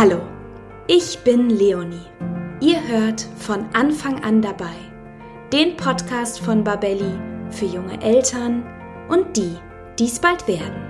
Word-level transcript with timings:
Hallo, 0.00 0.20
ich 0.86 1.18
bin 1.24 1.50
Leonie. 1.50 2.06
Ihr 2.60 2.86
hört 2.86 3.26
von 3.36 3.64
Anfang 3.72 4.22
an 4.22 4.40
dabei 4.40 4.76
den 5.52 5.76
Podcast 5.76 6.38
von 6.38 6.62
Babelli 6.62 7.18
für 7.50 7.64
junge 7.64 8.00
Eltern 8.00 8.62
und 9.08 9.36
die, 9.36 9.56
die 9.98 10.04
es 10.04 10.20
bald 10.20 10.46
werden. 10.46 10.80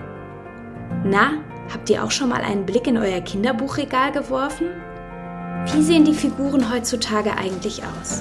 Na, 1.05 1.43
habt 1.73 1.89
ihr 1.89 2.05
auch 2.05 2.11
schon 2.11 2.29
mal 2.29 2.43
einen 2.43 2.67
Blick 2.67 2.87
in 2.87 2.99
euer 2.99 3.23
Kinderbuchregal 3.23 4.13
geworfen? 4.13 4.67
Wie 5.73 5.83
sehen 5.83 6.05
die 6.05 6.13
Figuren 6.13 6.71
heutzutage 6.71 7.35
eigentlich 7.35 7.81
aus? 7.85 8.21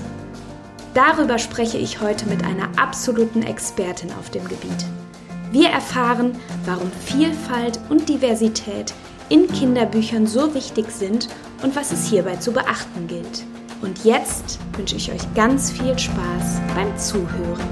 Darüber 0.94 1.38
spreche 1.38 1.78
ich 1.78 2.00
heute 2.00 2.30
mit 2.30 2.46
einer 2.46 2.70
absoluten 2.78 3.44
Expertin 3.44 4.14
auf 4.18 4.30
dem 4.30 4.48
Gebiet. 4.48 4.86
Wir 5.52 5.68
erfahren, 5.68 6.38
warum 6.64 6.90
Vielfalt 7.04 7.78
und 7.90 8.08
Diversität 8.08 8.94
in 9.30 9.48
Kinderbüchern 9.48 10.27
so 10.27 10.54
wichtig 10.54 10.90
sind 10.90 11.27
und 11.63 11.76
was 11.76 11.91
es 11.91 12.08
hierbei 12.08 12.38
zu 12.38 12.52
beachten 12.52 13.08
gilt. 13.08 13.44
Und 13.81 14.03
jetzt 14.03 14.59
wünsche 14.76 14.95
ich 14.95 15.12
euch 15.12 15.22
ganz 15.36 15.72
viel 15.72 15.98
Spaß 15.98 16.62
beim 16.76 16.98
Zuhören. 16.98 17.67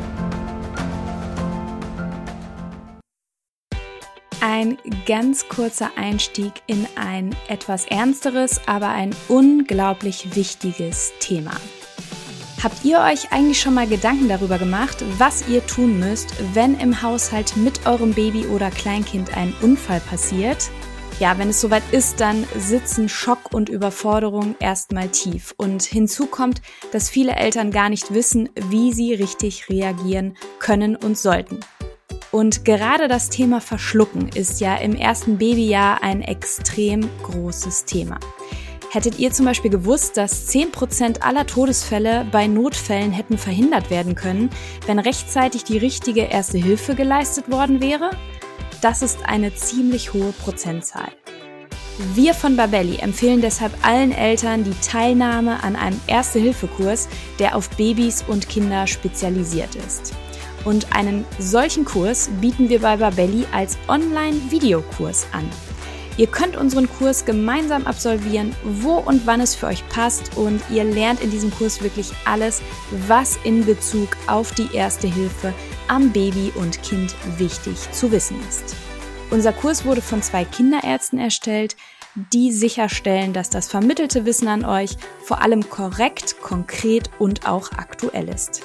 Ein 4.42 4.78
ganz 5.06 5.48
kurzer 5.50 5.92
Einstieg 5.98 6.54
in 6.68 6.88
ein 6.96 7.36
etwas 7.48 7.86
ernsteres, 7.86 8.62
aber 8.68 8.90
ein 8.90 9.16
unglaublich 9.28 10.36
wichtiges 10.36 11.14
Thema. 11.20 11.52
Habt 12.64 12.84
ihr 12.84 13.00
euch 13.00 13.32
eigentlich 13.32 13.60
schon 13.60 13.74
mal 13.74 13.88
Gedanken 13.88 14.30
darüber 14.30 14.58
gemacht, 14.58 15.04
was 15.18 15.48
ihr 15.48 15.66
tun 15.68 16.00
müsst, 16.00 16.34
wenn 16.54 16.80
im 16.80 17.02
Haushalt 17.02 17.58
mit 17.58 17.86
eurem 17.86 18.14
Baby 18.14 18.46
oder 18.48 18.72
Kleinkind 18.72 19.36
ein 19.36 19.54
Unfall 19.62 20.00
passiert? 20.00 20.70
Ja, 21.18 21.38
wenn 21.38 21.50
es 21.50 21.62
soweit 21.62 21.84
ist, 21.94 22.20
dann 22.20 22.46
sitzen 22.58 23.08
Schock 23.08 23.54
und 23.54 23.70
Überforderung 23.70 24.56
erstmal 24.60 25.08
tief. 25.08 25.54
Und 25.56 25.82
hinzu 25.82 26.26
kommt, 26.26 26.62
dass 26.92 27.10
viele 27.10 27.38
Eltern 27.38 27.72
gar 27.72 27.88
nicht 27.88 28.14
wissen, 28.14 28.50
wie 28.70 28.92
sie 28.92 29.14
richtig 29.14 29.70
reagieren 29.70 30.36
können 30.60 30.98
und 30.98 31.18
sollten. 31.18 31.62
Und 32.32 32.66
gerade 32.66 33.08
das 33.08 33.30
Thema 33.30 33.62
Verschlucken 33.62 34.28
ist 34.28 34.60
ja 34.60 34.76
im 34.76 34.94
ersten 34.94 35.38
Babyjahr 35.38 36.04
ein 36.04 36.22
extrem 36.22 37.10
großes 37.24 37.86
Thema. 37.86 38.20
Hättet 38.92 39.18
ihr 39.18 39.32
zum 39.32 39.46
Beispiel 39.46 39.72
gewusst, 39.72 40.18
dass 40.18 40.50
10% 40.50 41.22
aller 41.22 41.46
Todesfälle 41.48 42.28
bei 42.30 42.48
Notfällen 42.48 43.14
hätten 43.14 43.38
verhindert 43.38 43.90
werden 43.90 44.16
können, 44.16 44.50
wenn 44.86 45.00
rechtzeitig 45.00 45.64
die 45.64 45.78
richtige 45.78 46.24
Erste 46.24 46.58
Hilfe 46.58 46.94
geleistet 46.94 47.50
worden 47.50 47.80
wäre? 47.80 48.12
Das 48.86 49.02
ist 49.02 49.26
eine 49.26 49.52
ziemlich 49.56 50.14
hohe 50.14 50.32
Prozentzahl. 50.32 51.12
Wir 52.14 52.36
von 52.36 52.56
Babelli 52.56 52.98
empfehlen 52.98 53.42
deshalb 53.42 53.74
allen 53.82 54.12
Eltern 54.12 54.64
die 54.64 54.80
Teilnahme 54.88 55.64
an 55.64 55.76
einem 55.76 56.00
Erste-Hilfe-Kurs, 56.06 57.08
der 57.40 57.56
auf 57.56 57.68
Babys 57.72 58.24
und 58.28 58.48
Kinder 58.48 58.86
spezialisiert 58.86 59.74
ist. 59.74 60.14
Und 60.66 60.96
einen 60.96 61.26
solchen 61.40 61.84
Kurs 61.84 62.30
bieten 62.40 62.70
wir 62.70 62.80
bei 62.80 62.98
Babelli 62.98 63.48
als 63.52 63.76
Online-Videokurs 63.88 65.26
an. 65.32 65.50
Ihr 66.18 66.28
könnt 66.28 66.56
unseren 66.56 66.88
Kurs 66.88 67.26
gemeinsam 67.26 67.88
absolvieren, 67.88 68.56
wo 68.64 68.98
und 68.98 69.26
wann 69.26 69.42
es 69.42 69.56
für 69.56 69.66
euch 69.66 69.84
passt 69.90 70.38
und 70.38 70.62
ihr 70.70 70.84
lernt 70.84 71.22
in 71.22 71.32
diesem 71.32 71.50
Kurs 71.50 71.82
wirklich 71.82 72.12
alles, 72.26 72.62
was 73.08 73.40
in 73.44 73.66
Bezug 73.66 74.10
auf 74.28 74.54
die 74.54 74.76
Erste 74.76 75.08
Hilfe 75.08 75.56
am 75.88 76.12
Baby 76.12 76.52
und 76.56 76.82
Kind 76.84 77.16
wichtig 77.38 77.92
zu 77.92 78.12
wissen 78.12 78.38
ist. 78.50 78.76
Unser 79.32 79.54
Kurs 79.54 79.86
wurde 79.86 80.02
von 80.02 80.22
zwei 80.22 80.46
Kinderärzten 80.46 81.20
erstellt, 81.20 81.76
die 82.34 82.52
sicherstellen, 82.52 83.34
dass 83.34 83.50
das 83.50 83.68
vermittelte 83.68 84.26
Wissen 84.26 84.48
an 84.48 84.64
euch 84.64 84.98
vor 85.24 85.42
allem 85.42 85.70
korrekt, 85.70 86.42
konkret 86.42 87.10
und 87.20 87.48
auch 87.48 87.72
aktuell 87.74 88.30
ist. 88.30 88.62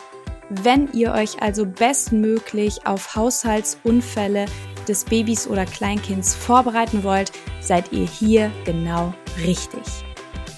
Wenn 0.51 0.93
ihr 0.93 1.13
euch 1.13 1.43
also 1.43 1.65
bestmöglich 1.65 2.87
auf 2.87 3.15
Haushaltsunfälle 3.15 4.47
des 4.89 5.05
Babys 5.05 5.47
oder 5.47 5.65
Kleinkinds 5.65 6.35
vorbereiten 6.35 7.05
wollt, 7.05 7.33
seid 7.61 7.93
ihr 7.93 8.07
hier 8.07 8.51
genau 8.65 9.15
richtig. 9.45 9.83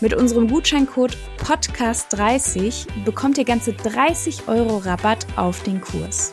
Mit 0.01 0.15
unserem 0.15 0.49
Gutscheincode 0.49 1.17
Podcast30 1.39 2.87
bekommt 3.05 3.39
ihr 3.39 3.45
ganze 3.45 3.73
30 3.73 4.49
Euro 4.49 4.79
Rabatt 4.79 5.27
auf 5.37 5.63
den 5.63 5.81
Kurs. 5.81 6.33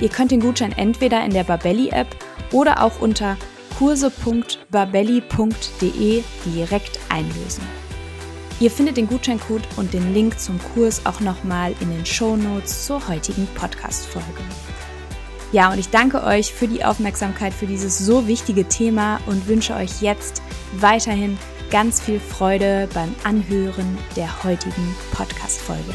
Ihr 0.00 0.08
könnt 0.08 0.30
den 0.30 0.40
Gutschein 0.40 0.72
entweder 0.72 1.24
in 1.24 1.32
der 1.32 1.44
Babelli-App 1.44 2.08
oder 2.52 2.82
auch 2.82 3.00
unter 3.00 3.36
kurse.babelli.de 3.78 6.22
direkt 6.46 6.98
einlösen. 7.08 7.62
Ihr 8.60 8.70
findet 8.70 8.96
den 8.96 9.08
Gutscheincode 9.08 9.66
und 9.76 9.92
den 9.92 10.14
Link 10.14 10.38
zum 10.38 10.60
Kurs 10.74 11.04
auch 11.04 11.20
nochmal 11.20 11.74
in 11.80 11.90
den 11.90 12.06
Show 12.06 12.36
Notes 12.36 12.86
zur 12.86 13.08
heutigen 13.08 13.48
Podcast-Folge. 13.54 14.42
Ja, 15.50 15.72
und 15.72 15.78
ich 15.78 15.90
danke 15.90 16.22
euch 16.24 16.52
für 16.52 16.68
die 16.68 16.84
Aufmerksamkeit 16.84 17.52
für 17.52 17.66
dieses 17.66 17.98
so 17.98 18.26
wichtige 18.26 18.68
Thema 18.68 19.20
und 19.26 19.48
wünsche 19.48 19.74
euch 19.74 20.02
jetzt 20.02 20.42
weiterhin 20.78 21.36
ganz 21.70 22.00
viel 22.00 22.20
Freude 22.20 22.88
beim 22.94 23.14
Anhören 23.24 23.98
der 24.16 24.44
heutigen 24.44 24.94
Podcast-Folge. 25.12 25.94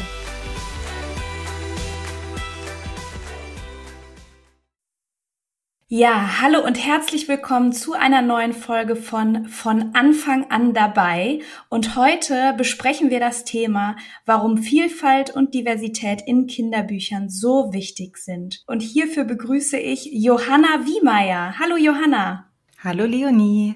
Ja, 5.92 6.40
hallo 6.40 6.64
und 6.64 6.76
herzlich 6.76 7.26
willkommen 7.26 7.72
zu 7.72 7.94
einer 7.94 8.22
neuen 8.22 8.52
Folge 8.52 8.94
von 8.94 9.48
Von 9.48 9.92
Anfang 9.92 10.48
an 10.48 10.72
dabei. 10.72 11.40
Und 11.68 11.96
heute 11.96 12.54
besprechen 12.56 13.10
wir 13.10 13.18
das 13.18 13.44
Thema, 13.44 13.96
warum 14.24 14.58
Vielfalt 14.58 15.34
und 15.34 15.52
Diversität 15.52 16.22
in 16.24 16.46
Kinderbüchern 16.46 17.28
so 17.28 17.72
wichtig 17.72 18.18
sind. 18.18 18.62
Und 18.68 18.82
hierfür 18.82 19.24
begrüße 19.24 19.78
ich 19.78 20.08
Johanna 20.12 20.86
Wiemeyer. 20.86 21.58
Hallo 21.58 21.76
Johanna. 21.76 22.48
Hallo 22.84 23.04
Leonie. 23.04 23.74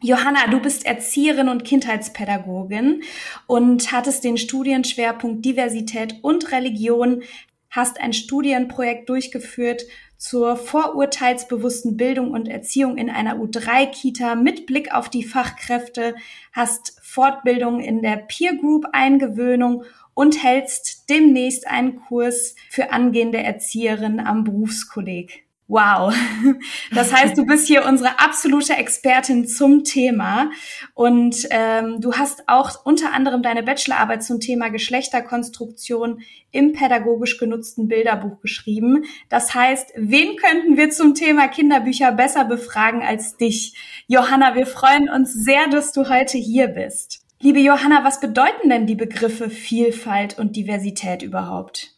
Johanna, 0.00 0.46
du 0.46 0.60
bist 0.60 0.86
Erzieherin 0.86 1.50
und 1.50 1.62
Kindheitspädagogin 1.62 3.02
und 3.46 3.92
hattest 3.92 4.24
den 4.24 4.38
Studienschwerpunkt 4.38 5.44
Diversität 5.44 6.14
und 6.22 6.52
Religion, 6.52 7.22
hast 7.68 8.00
ein 8.00 8.14
Studienprojekt 8.14 9.10
durchgeführt 9.10 9.82
zur 10.16 10.56
vorurteilsbewussten 10.56 11.96
Bildung 11.96 12.30
und 12.30 12.48
Erziehung 12.48 12.96
in 12.96 13.10
einer 13.10 13.36
U3-Kita 13.36 14.34
mit 14.34 14.66
Blick 14.66 14.94
auf 14.94 15.08
die 15.08 15.24
Fachkräfte, 15.24 16.14
hast 16.52 16.98
Fortbildung 17.02 17.80
in 17.80 18.02
der 18.02 18.16
Peer 18.16 18.56
Group 18.56 18.86
Eingewöhnung 18.92 19.84
und 20.14 20.42
hältst 20.42 21.10
demnächst 21.10 21.66
einen 21.66 22.00
Kurs 22.00 22.54
für 22.70 22.92
angehende 22.92 23.38
Erzieherinnen 23.38 24.20
am 24.20 24.44
Berufskolleg. 24.44 25.43
Wow. 25.66 26.14
Das 26.94 27.12
heißt, 27.12 27.36
du 27.36 27.46
bist 27.46 27.66
hier 27.66 27.84
unsere 27.86 28.20
absolute 28.20 28.74
Expertin 28.74 29.48
zum 29.48 29.82
Thema 29.82 30.50
und 30.94 31.48
ähm, 31.50 32.00
du 32.00 32.14
hast 32.14 32.44
auch 32.48 32.84
unter 32.84 33.12
anderem 33.12 33.42
deine 33.42 33.62
Bachelorarbeit 33.62 34.22
zum 34.22 34.40
Thema 34.40 34.68
Geschlechterkonstruktion 34.68 36.20
im 36.50 36.72
pädagogisch 36.72 37.38
genutzten 37.38 37.88
Bilderbuch 37.88 38.40
geschrieben. 38.40 39.04
Das 39.28 39.54
heißt, 39.54 39.92
wen 39.96 40.36
könnten 40.36 40.76
wir 40.76 40.90
zum 40.90 41.14
Thema 41.14 41.48
Kinderbücher 41.48 42.12
besser 42.12 42.44
befragen 42.44 43.02
als 43.02 43.36
dich? 43.36 43.74
Johanna, 44.06 44.54
wir 44.54 44.66
freuen 44.66 45.08
uns 45.08 45.32
sehr, 45.32 45.66
dass 45.68 45.92
du 45.92 46.08
heute 46.08 46.38
hier 46.38 46.68
bist. 46.68 47.22
Liebe 47.40 47.60
Johanna, 47.60 48.04
was 48.04 48.20
bedeuten 48.20 48.68
denn 48.68 48.86
die 48.86 48.94
Begriffe 48.94 49.50
Vielfalt 49.50 50.38
und 50.38 50.56
Diversität 50.56 51.22
überhaupt? 51.22 51.93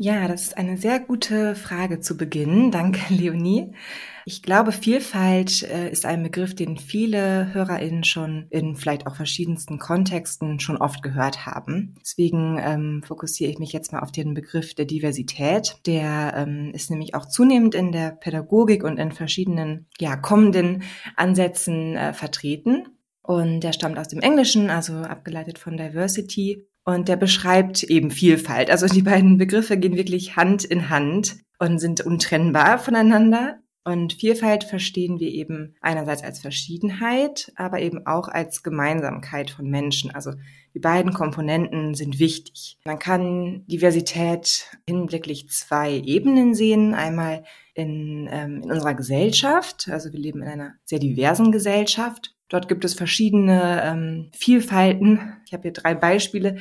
Ja, 0.00 0.28
das 0.28 0.42
ist 0.42 0.56
eine 0.56 0.76
sehr 0.76 1.00
gute 1.00 1.56
Frage 1.56 1.98
zu 1.98 2.16
Beginn. 2.16 2.70
Danke, 2.70 3.12
Leonie. 3.12 3.72
Ich 4.24 4.42
glaube, 4.44 4.70
Vielfalt 4.70 5.64
äh, 5.64 5.90
ist 5.90 6.06
ein 6.06 6.22
Begriff, 6.22 6.54
den 6.54 6.76
viele 6.76 7.52
HörerInnen 7.52 8.04
schon 8.04 8.46
in 8.50 8.76
vielleicht 8.76 9.08
auch 9.08 9.16
verschiedensten 9.16 9.80
Kontexten 9.80 10.60
schon 10.60 10.76
oft 10.76 11.02
gehört 11.02 11.46
haben. 11.46 11.96
Deswegen 12.00 12.60
ähm, 12.62 13.02
fokussiere 13.04 13.50
ich 13.50 13.58
mich 13.58 13.72
jetzt 13.72 13.92
mal 13.92 13.98
auf 13.98 14.12
den 14.12 14.34
Begriff 14.34 14.74
der 14.74 14.84
Diversität. 14.84 15.78
Der 15.84 16.32
ähm, 16.36 16.70
ist 16.72 16.90
nämlich 16.90 17.16
auch 17.16 17.26
zunehmend 17.26 17.74
in 17.74 17.90
der 17.90 18.12
Pädagogik 18.12 18.84
und 18.84 18.98
in 18.98 19.10
verschiedenen 19.10 19.86
ja, 19.98 20.14
kommenden 20.14 20.84
Ansätzen 21.16 21.96
äh, 21.96 22.12
vertreten. 22.12 22.86
Und 23.22 23.60
der 23.60 23.72
stammt 23.72 23.98
aus 23.98 24.08
dem 24.08 24.20
Englischen, 24.20 24.70
also 24.70 24.94
abgeleitet 24.94 25.58
von 25.58 25.76
Diversity 25.76 26.68
und 26.88 27.06
der 27.06 27.16
beschreibt 27.16 27.82
eben 27.82 28.10
Vielfalt. 28.10 28.70
Also 28.70 28.86
die 28.86 29.02
beiden 29.02 29.36
Begriffe 29.36 29.76
gehen 29.76 29.98
wirklich 29.98 30.36
Hand 30.36 30.64
in 30.64 30.88
Hand 30.88 31.36
und 31.58 31.80
sind 31.80 32.00
untrennbar 32.00 32.78
voneinander. 32.78 33.58
Und 33.84 34.14
Vielfalt 34.14 34.64
verstehen 34.64 35.20
wir 35.20 35.28
eben 35.28 35.76
einerseits 35.82 36.22
als 36.24 36.40
Verschiedenheit, 36.40 37.52
aber 37.56 37.80
eben 37.80 38.06
auch 38.06 38.28
als 38.28 38.62
Gemeinsamkeit 38.62 39.50
von 39.50 39.68
Menschen. 39.68 40.14
Also 40.14 40.32
die 40.74 40.78
beiden 40.78 41.12
Komponenten 41.12 41.92
sind 41.92 42.18
wichtig. 42.18 42.78
Man 42.86 42.98
kann 42.98 43.66
Diversität 43.66 44.64
hinblicklich 44.88 45.50
zwei 45.50 45.92
Ebenen 45.92 46.54
sehen. 46.54 46.94
Einmal 46.94 47.44
in, 47.74 48.30
ähm, 48.32 48.62
in 48.62 48.72
unserer 48.72 48.94
Gesellschaft. 48.94 49.90
Also 49.90 50.10
wir 50.10 50.20
leben 50.20 50.40
in 50.40 50.48
einer 50.48 50.72
sehr 50.86 51.00
diversen 51.00 51.52
Gesellschaft. 51.52 52.34
Dort 52.48 52.68
gibt 52.68 52.84
es 52.84 52.94
verschiedene 52.94 53.82
ähm, 53.84 54.30
Vielfalten. 54.34 55.34
Ich 55.46 55.52
habe 55.52 55.62
hier 55.62 55.72
drei 55.72 55.94
Beispiele 55.94 56.58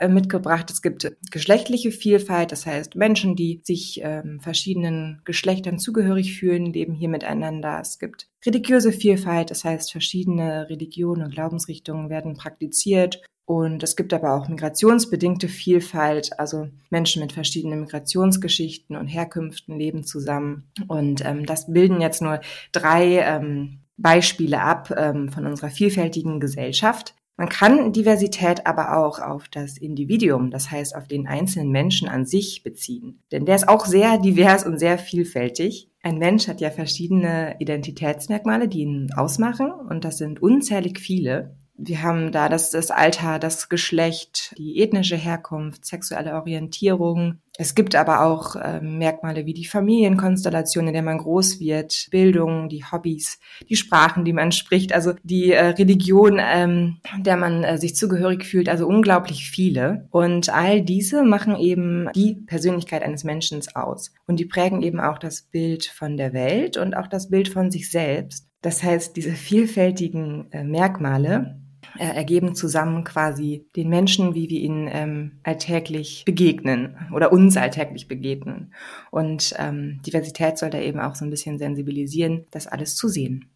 äh, 0.00 0.08
mitgebracht. 0.08 0.70
Es 0.70 0.82
gibt 0.82 1.12
geschlechtliche 1.30 1.92
Vielfalt, 1.92 2.52
das 2.52 2.66
heißt 2.66 2.96
Menschen, 2.96 3.36
die 3.36 3.60
sich 3.64 4.00
ähm, 4.02 4.40
verschiedenen 4.40 5.20
Geschlechtern 5.24 5.78
zugehörig 5.78 6.38
fühlen, 6.38 6.72
leben 6.72 6.94
hier 6.94 7.10
miteinander. 7.10 7.78
Es 7.80 7.98
gibt 7.98 8.28
religiöse 8.44 8.92
Vielfalt, 8.92 9.50
das 9.50 9.62
heißt 9.62 9.92
verschiedene 9.92 10.68
Religionen 10.70 11.22
und 11.22 11.34
Glaubensrichtungen 11.34 12.08
werden 12.08 12.34
praktiziert. 12.34 13.22
Und 13.44 13.82
es 13.82 13.96
gibt 13.96 14.14
aber 14.14 14.34
auch 14.34 14.48
migrationsbedingte 14.48 15.48
Vielfalt, 15.48 16.38
also 16.38 16.68
Menschen 16.88 17.20
mit 17.20 17.32
verschiedenen 17.32 17.80
Migrationsgeschichten 17.80 18.96
und 18.96 19.08
Herkünften 19.08 19.76
leben 19.76 20.04
zusammen. 20.04 20.70
Und 20.88 21.24
ähm, 21.26 21.44
das 21.46 21.70
bilden 21.70 22.00
jetzt 22.00 22.22
nur 22.22 22.40
drei 22.72 23.18
ähm, 23.18 23.80
Beispiele 24.00 24.60
ab 24.60 24.92
ähm, 24.96 25.28
von 25.30 25.46
unserer 25.46 25.70
vielfältigen 25.70 26.40
Gesellschaft. 26.40 27.14
Man 27.36 27.48
kann 27.48 27.92
Diversität 27.92 28.66
aber 28.66 28.98
auch 28.98 29.18
auf 29.18 29.48
das 29.48 29.78
Individuum, 29.78 30.50
das 30.50 30.70
heißt 30.70 30.94
auf 30.94 31.08
den 31.08 31.26
einzelnen 31.26 31.70
Menschen 31.70 32.06
an 32.06 32.26
sich 32.26 32.62
beziehen. 32.62 33.22
Denn 33.32 33.46
der 33.46 33.56
ist 33.56 33.66
auch 33.66 33.86
sehr 33.86 34.18
divers 34.18 34.66
und 34.66 34.78
sehr 34.78 34.98
vielfältig. 34.98 35.90
Ein 36.02 36.18
Mensch 36.18 36.48
hat 36.48 36.60
ja 36.60 36.70
verschiedene 36.70 37.56
Identitätsmerkmale, 37.58 38.68
die 38.68 38.80
ihn 38.80 39.08
ausmachen 39.16 39.70
und 39.70 40.04
das 40.04 40.18
sind 40.18 40.42
unzählig 40.42 41.00
viele. 41.00 41.56
Wir 41.82 42.02
haben 42.02 42.30
da 42.30 42.50
das, 42.50 42.70
das 42.70 42.90
Alter, 42.90 43.38
das 43.38 43.70
Geschlecht, 43.70 44.54
die 44.58 44.82
ethnische 44.82 45.16
Herkunft, 45.16 45.86
sexuelle 45.86 46.34
Orientierung. 46.34 47.38
Es 47.56 47.74
gibt 47.74 47.94
aber 47.94 48.22
auch 48.22 48.54
äh, 48.54 48.80
Merkmale 48.82 49.46
wie 49.46 49.54
die 49.54 49.64
Familienkonstellation, 49.64 50.88
in 50.88 50.92
der 50.92 51.02
man 51.02 51.16
groß 51.16 51.58
wird, 51.58 52.08
Bildung, 52.10 52.68
die 52.68 52.84
Hobbys, 52.84 53.38
die 53.66 53.76
Sprachen, 53.76 54.26
die 54.26 54.34
man 54.34 54.52
spricht, 54.52 54.92
also 54.92 55.14
die 55.22 55.52
äh, 55.52 55.68
Religion, 55.68 56.38
ähm, 56.38 56.98
der 57.18 57.38
man 57.38 57.64
äh, 57.64 57.78
sich 57.78 57.96
zugehörig 57.96 58.44
fühlt, 58.44 58.68
also 58.68 58.86
unglaublich 58.86 59.50
viele. 59.50 60.06
Und 60.10 60.50
all 60.50 60.82
diese 60.82 61.22
machen 61.22 61.56
eben 61.56 62.08
die 62.14 62.34
Persönlichkeit 62.34 63.02
eines 63.02 63.24
Menschen 63.24 63.62
aus. 63.74 64.12
Und 64.26 64.38
die 64.38 64.46
prägen 64.46 64.82
eben 64.82 65.00
auch 65.00 65.18
das 65.18 65.42
Bild 65.42 65.86
von 65.86 66.18
der 66.18 66.34
Welt 66.34 66.76
und 66.76 66.94
auch 66.94 67.06
das 67.06 67.30
Bild 67.30 67.48
von 67.48 67.70
sich 67.70 67.90
selbst. 67.90 68.50
Das 68.62 68.82
heißt, 68.82 69.16
diese 69.16 69.32
vielfältigen 69.32 70.52
äh, 70.52 70.62
Merkmale 70.64 71.60
äh, 71.98 72.04
ergeben 72.04 72.54
zusammen 72.54 73.04
quasi 73.04 73.66
den 73.76 73.88
Menschen, 73.88 74.34
wie 74.34 74.48
wir 74.48 74.60
ihnen 74.60 74.88
ähm, 74.90 75.32
alltäglich 75.42 76.24
begegnen 76.24 76.96
oder 77.14 77.32
uns 77.32 77.56
alltäglich 77.56 78.08
begegnen. 78.08 78.72
Und 79.10 79.54
ähm, 79.58 80.00
Diversität 80.06 80.58
soll 80.58 80.70
da 80.70 80.78
eben 80.78 81.00
auch 81.00 81.14
so 81.14 81.24
ein 81.24 81.30
bisschen 81.30 81.58
sensibilisieren, 81.58 82.46
das 82.50 82.66
alles 82.66 82.96
zu 82.96 83.08
sehen. 83.08 83.50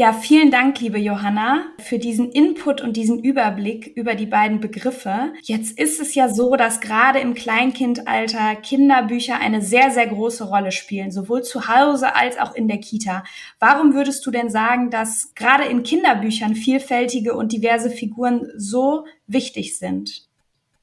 Ja, 0.00 0.12
vielen 0.12 0.52
Dank, 0.52 0.78
liebe 0.78 1.00
Johanna, 1.00 1.72
für 1.80 1.98
diesen 1.98 2.30
Input 2.30 2.80
und 2.80 2.96
diesen 2.96 3.18
Überblick 3.18 3.88
über 3.96 4.14
die 4.14 4.26
beiden 4.26 4.60
Begriffe. 4.60 5.32
Jetzt 5.42 5.76
ist 5.76 5.98
es 5.98 6.14
ja 6.14 6.28
so, 6.28 6.54
dass 6.54 6.80
gerade 6.80 7.18
im 7.18 7.34
Kleinkindalter 7.34 8.54
Kinderbücher 8.54 9.40
eine 9.40 9.60
sehr, 9.60 9.90
sehr 9.90 10.06
große 10.06 10.44
Rolle 10.44 10.70
spielen, 10.70 11.10
sowohl 11.10 11.42
zu 11.42 11.66
Hause 11.66 12.14
als 12.14 12.38
auch 12.38 12.54
in 12.54 12.68
der 12.68 12.78
Kita. 12.78 13.24
Warum 13.58 13.92
würdest 13.92 14.24
du 14.24 14.30
denn 14.30 14.50
sagen, 14.50 14.90
dass 14.90 15.34
gerade 15.34 15.64
in 15.64 15.82
Kinderbüchern 15.82 16.54
vielfältige 16.54 17.34
und 17.34 17.50
diverse 17.50 17.90
Figuren 17.90 18.52
so 18.56 19.04
wichtig 19.26 19.78
sind? 19.78 20.27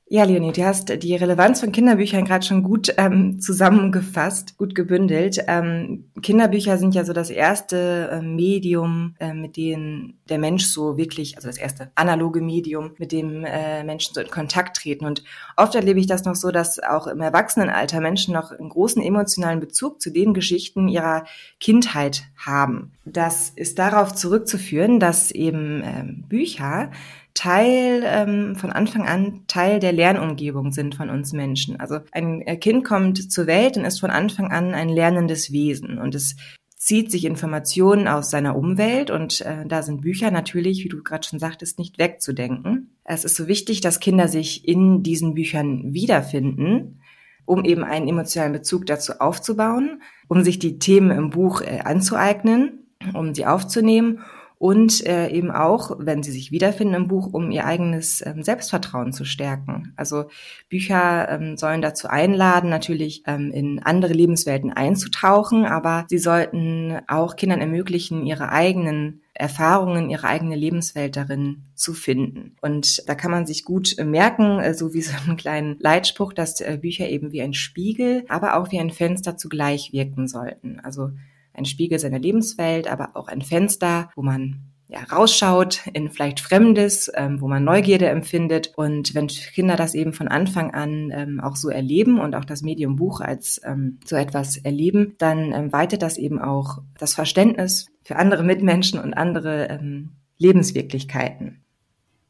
Ja, 0.08 0.24
Leonie, 0.24 0.52
du 0.52 0.64
hast 0.64 1.02
die 1.02 1.16
Relevanz 1.16 1.62
von 1.62 1.72
Kinderbüchern 1.72 2.26
gerade 2.26 2.46
schon 2.46 2.62
gut 2.62 2.94
ähm, 2.98 3.40
zusammengefasst, 3.40 4.56
gut 4.56 4.76
gebündelt. 4.76 5.44
Ähm, 5.48 6.12
Kinderbücher 6.22 6.78
sind 6.78 6.94
ja 6.94 7.04
so 7.04 7.12
das 7.12 7.32
erste 7.32 8.10
äh, 8.12 8.22
Medium, 8.22 9.16
äh, 9.20 9.34
mit 9.34 9.58
dem 9.58 10.14
der 10.30 10.38
Mensch 10.38 10.66
so 10.66 10.96
wirklich, 10.96 11.38
also 11.38 11.48
das 11.48 11.58
erste 11.58 11.92
analoge 11.96 12.40
Medium, 12.42 12.92
mit 13.00 13.12
dem 13.12 13.46
äh, 13.46 13.84
Menschen 13.84 14.14
so 14.14 14.22
in 14.22 14.30
Kontakt 14.30 14.78
treten. 14.78 15.06
Und 15.06 15.24
oft 15.58 15.74
erlebe 15.74 16.00
ich 16.00 16.06
das 16.06 16.24
noch 16.24 16.36
so, 16.36 16.52
dass 16.52 16.78
auch 16.78 17.08
im 17.08 17.22
Erwachsenenalter 17.22 18.00
Menschen 18.00 18.36
noch 18.36 18.52
einen 18.52 18.70
großen 18.70 19.02
emotionalen 19.02 19.60
Bezug 19.60 20.04
zu 20.04 20.12
den 20.12 20.36
Geschichten 20.36 20.88
ihrer 20.88 21.26
Kindheit 21.60 22.26
haben. 22.38 22.92
Das 23.06 23.50
ist 23.56 23.80
darauf 23.80 24.14
zurückzuführen, 24.14 25.00
dass 25.00 25.32
eben 25.32 25.82
ähm, 25.84 26.26
Bücher 26.30 26.92
Teil 27.36 28.02
ähm, 28.06 28.56
von 28.56 28.72
Anfang 28.72 29.06
an 29.06 29.44
Teil 29.48 29.80
der 29.80 29.92
Lernumgebung 29.92 30.72
sind 30.72 30.96
von 30.96 31.10
uns 31.10 31.34
Menschen. 31.34 31.80
Also 31.80 32.00
ein 32.12 32.44
Kind 32.60 32.84
kommt 32.84 33.32
zur 33.32 33.46
Welt 33.46 33.78
und 33.78 33.86
ist 33.86 34.00
von 34.00 34.10
Anfang 34.10 34.52
an 34.52 34.74
ein 34.74 34.90
lernendes 34.90 35.52
Wesen 35.52 36.00
und 36.00 36.16
es 36.16 36.36
zieht 36.76 37.12
sich 37.12 37.26
Informationen 37.26 38.08
aus 38.08 38.30
seiner 38.30 38.56
Umwelt 38.56 39.10
und 39.12 39.42
äh, 39.42 39.66
da 39.66 39.82
sind 39.82 40.02
Bücher 40.02 40.32
natürlich, 40.32 40.84
wie 40.84 40.90
du 40.90 41.02
gerade 41.04 41.28
schon 41.28 41.40
sagtest, 41.40 41.80
nicht 41.80 41.98
wegzudenken. 41.98 42.92
Es 43.04 43.26
ist 43.26 43.36
so 43.36 43.48
wichtig, 43.48 43.82
dass 43.82 44.00
Kinder 44.00 44.28
sich 44.28 44.68
in 44.68 45.02
diesen 45.02 45.34
Büchern 45.34 45.94
wiederfinden, 45.94 47.02
um 47.46 47.66
eben 47.66 47.84
einen 47.84 48.08
emotionalen 48.08 48.54
Bezug 48.54 48.86
dazu 48.86 49.14
aufzubauen, 49.20 50.04
um 50.28 50.44
sich 50.44 50.60
die 50.60 50.80
Themen 50.80 51.12
im 51.12 51.32
Buch 51.32 51.62
äh, 51.62 51.80
anzueignen, 51.84 52.86
um 53.14 53.34
sie 53.34 53.46
aufzunehmen 53.46 54.20
und 54.58 55.06
äh, 55.06 55.30
eben 55.30 55.52
auch, 55.52 55.98
wenn 56.00 56.24
sie 56.24 56.32
sich 56.32 56.52
wiederfinden 56.52 56.96
im 56.96 57.08
Buch, 57.08 57.28
um 57.32 57.52
ihr 57.52 57.66
eigenes 57.66 58.26
ähm, 58.26 58.42
Selbstvertrauen 58.44 59.12
zu 59.12 59.26
stärken. 59.26 59.94
Also 59.96 60.26
Bücher 60.70 61.30
ähm, 61.30 61.58
sollen 61.58 61.82
dazu 61.82 62.08
einladen, 62.08 62.70
natürlich 62.70 63.24
ähm, 63.28 63.52
in 63.52 63.82
andere 63.84 64.14
Lebenswelten 64.14 64.72
einzutauchen, 64.72 65.66
aber 65.66 66.06
sie 66.10 66.18
sollten 66.18 67.00
auch 67.08 67.36
Kindern 67.36 67.60
ermöglichen, 67.60 68.26
ihre 68.26 68.50
eigenen 68.50 69.22
Erfahrungen, 69.34 70.10
ihre 70.10 70.28
eigene 70.28 70.56
Lebenswelt 70.56 71.18
darin 71.18 71.64
zu 71.76 71.94
finden. 71.94 72.56
Und 72.62 73.08
da 73.10 73.16
kann 73.16 73.32
man 73.32 73.46
sich 73.46 73.66
gut 73.66 73.98
merken, 74.02 74.60
äh, 74.60 74.74
so 74.74 74.94
wie 74.94 75.02
so 75.02 75.12
einen 75.28 75.36
kleinen 75.36 75.78
Leitspruch, 75.80 76.32
dass 76.32 76.62
äh, 76.62 76.78
Bücher 76.82 77.10
eben 77.10 77.34
wie 77.34 77.42
ein 77.42 77.54
Spiegel, 77.54 78.24
aber 78.30 78.56
auch 78.56 78.72
wie 78.72 78.80
ein 78.80 78.92
Fenster 78.92 79.36
zugleich 79.36 79.92
wirken 79.92 80.30
sollten. 80.30 80.80
Also 80.80 81.12
ein 81.56 81.66
Spiegel 81.66 82.00
seiner 82.00 82.20
Lebenswelt, 82.20 82.88
aber 82.88 83.12
auch 83.16 83.28
ein 83.28 83.42
Fenster, 83.42 84.10
wo 84.16 84.22
man 84.22 84.72
ja, 84.88 85.00
rausschaut 85.04 85.88
in 85.94 86.10
vielleicht 86.12 86.40
Fremdes, 86.40 87.12
ähm, 87.16 87.42
wo 87.42 87.48
man 87.48 87.64
Neugierde 87.64 88.08
empfindet. 88.08 88.74
Und 88.76 89.16
wenn 89.16 89.28
Kinder 89.28 89.76
das 89.76 89.96
eben 89.96 90.14
von 90.14 90.28
Anfang 90.28 90.74
an 90.74 91.12
ähm, 91.12 91.40
auch 91.40 91.56
so 91.56 91.70
erleben 91.70 92.20
und 92.20 92.36
auch 92.36 92.46
das 92.46 92.62
Medium 92.62 92.96
Buch 92.96 93.20
als 93.20 93.60
ähm, 93.66 94.00
so 94.06 94.16
etwas 94.16 94.58
erleben, 94.58 95.16
dann 95.18 95.54
ähm, 95.54 95.74
weitet 95.74 96.02
das 96.02 96.18
eben 96.18 96.40
auch 96.40 96.80
das 97.00 97.16
Verständnis 97.16 97.88
für 98.04 98.18
andere 98.18 98.44
Mitmenschen 98.44 99.00
und 99.00 99.16
andere 99.16 99.70
ähm, 99.70 100.12
Lebenswirklichkeiten. 100.38 101.65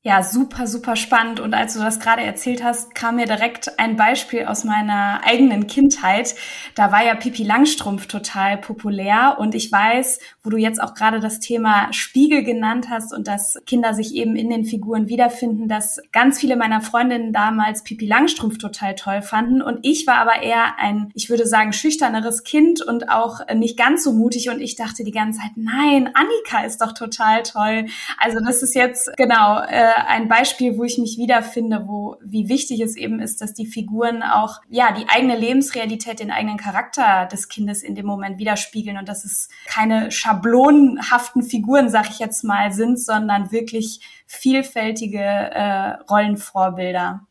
Ja, 0.07 0.21
super, 0.21 0.67
super 0.67 0.95
spannend. 0.95 1.39
Und 1.39 1.55
als 1.55 1.74
du 1.74 1.79
das 1.79 2.00
gerade 2.00 2.21
erzählt 2.21 2.63
hast, 2.63 2.93
kam 2.93 3.15
mir 3.15 3.25
direkt 3.25 3.79
ein 3.79 3.95
Beispiel 3.95 4.45
aus 4.45 4.63
meiner 4.63 5.21
eigenen 5.25 5.65
Kindheit. 5.65 6.35
Da 6.75 6.91
war 6.91 7.03
ja 7.03 7.15
Pipi 7.15 7.41
Langstrumpf 7.41 8.05
total 8.05 8.57
populär. 8.57 9.38
Und 9.39 9.55
ich 9.55 9.71
weiß, 9.71 10.19
wo 10.43 10.51
du 10.51 10.57
jetzt 10.57 10.79
auch 10.79 10.93
gerade 10.93 11.19
das 11.19 11.39
Thema 11.39 11.91
Spiegel 11.91 12.43
genannt 12.43 12.85
hast 12.91 13.15
und 13.15 13.27
dass 13.27 13.57
Kinder 13.65 13.95
sich 13.95 14.13
eben 14.13 14.35
in 14.35 14.51
den 14.51 14.63
Figuren 14.63 15.07
wiederfinden, 15.07 15.67
dass 15.67 16.00
ganz 16.12 16.39
viele 16.39 16.55
meiner 16.55 16.81
Freundinnen 16.81 17.33
damals 17.33 17.83
Pipi 17.83 18.05
Langstrumpf 18.05 18.59
total 18.59 18.93
toll 18.93 19.24
fanden. 19.24 19.63
Und 19.63 19.79
ich 19.81 20.05
war 20.05 20.17
aber 20.17 20.43
eher 20.43 20.77
ein, 20.77 21.09
ich 21.15 21.31
würde 21.31 21.47
sagen, 21.47 21.74
schüchterneres 21.74 22.43
Kind 22.43 22.83
und 22.83 23.09
auch 23.09 23.39
nicht 23.55 23.75
ganz 23.75 24.03
so 24.03 24.13
mutig. 24.13 24.51
Und 24.51 24.62
ich 24.62 24.75
dachte 24.75 25.03
die 25.03 25.09
ganze 25.09 25.39
Zeit, 25.39 25.53
nein, 25.55 26.12
Annika 26.13 26.63
ist 26.63 26.81
doch 26.81 26.91
total 26.91 27.41
toll. 27.41 27.88
Also 28.19 28.38
das 28.45 28.62
ist 28.62 28.75
jetzt, 28.75 29.09
genau, 29.17 29.62
äh, 29.62 29.94
ein 29.95 30.27
Beispiel, 30.27 30.77
wo 30.77 30.83
ich 30.83 30.97
mich 30.97 31.17
wiederfinde, 31.17 31.85
wo 31.87 32.17
wie 32.23 32.49
wichtig 32.49 32.81
es 32.81 32.95
eben 32.95 33.19
ist, 33.19 33.41
dass 33.41 33.53
die 33.53 33.65
Figuren 33.65 34.23
auch 34.23 34.61
ja 34.69 34.91
die 34.91 35.07
eigene 35.07 35.37
Lebensrealität, 35.37 36.19
den 36.19 36.31
eigenen 36.31 36.57
Charakter 36.57 37.27
des 37.31 37.47
Kindes 37.47 37.83
in 37.83 37.95
dem 37.95 38.05
Moment 38.05 38.37
widerspiegeln 38.37 38.97
und 38.97 39.07
dass 39.07 39.25
es 39.25 39.49
keine 39.67 40.11
schablonenhaften 40.11 41.43
Figuren, 41.43 41.89
sag 41.89 42.09
ich 42.09 42.19
jetzt 42.19 42.43
mal, 42.43 42.71
sind, 42.71 42.99
sondern 42.99 43.51
wirklich 43.51 44.01
vielfältige 44.27 45.19
äh, 45.19 45.91
Rollenvorbilder. 46.09 47.25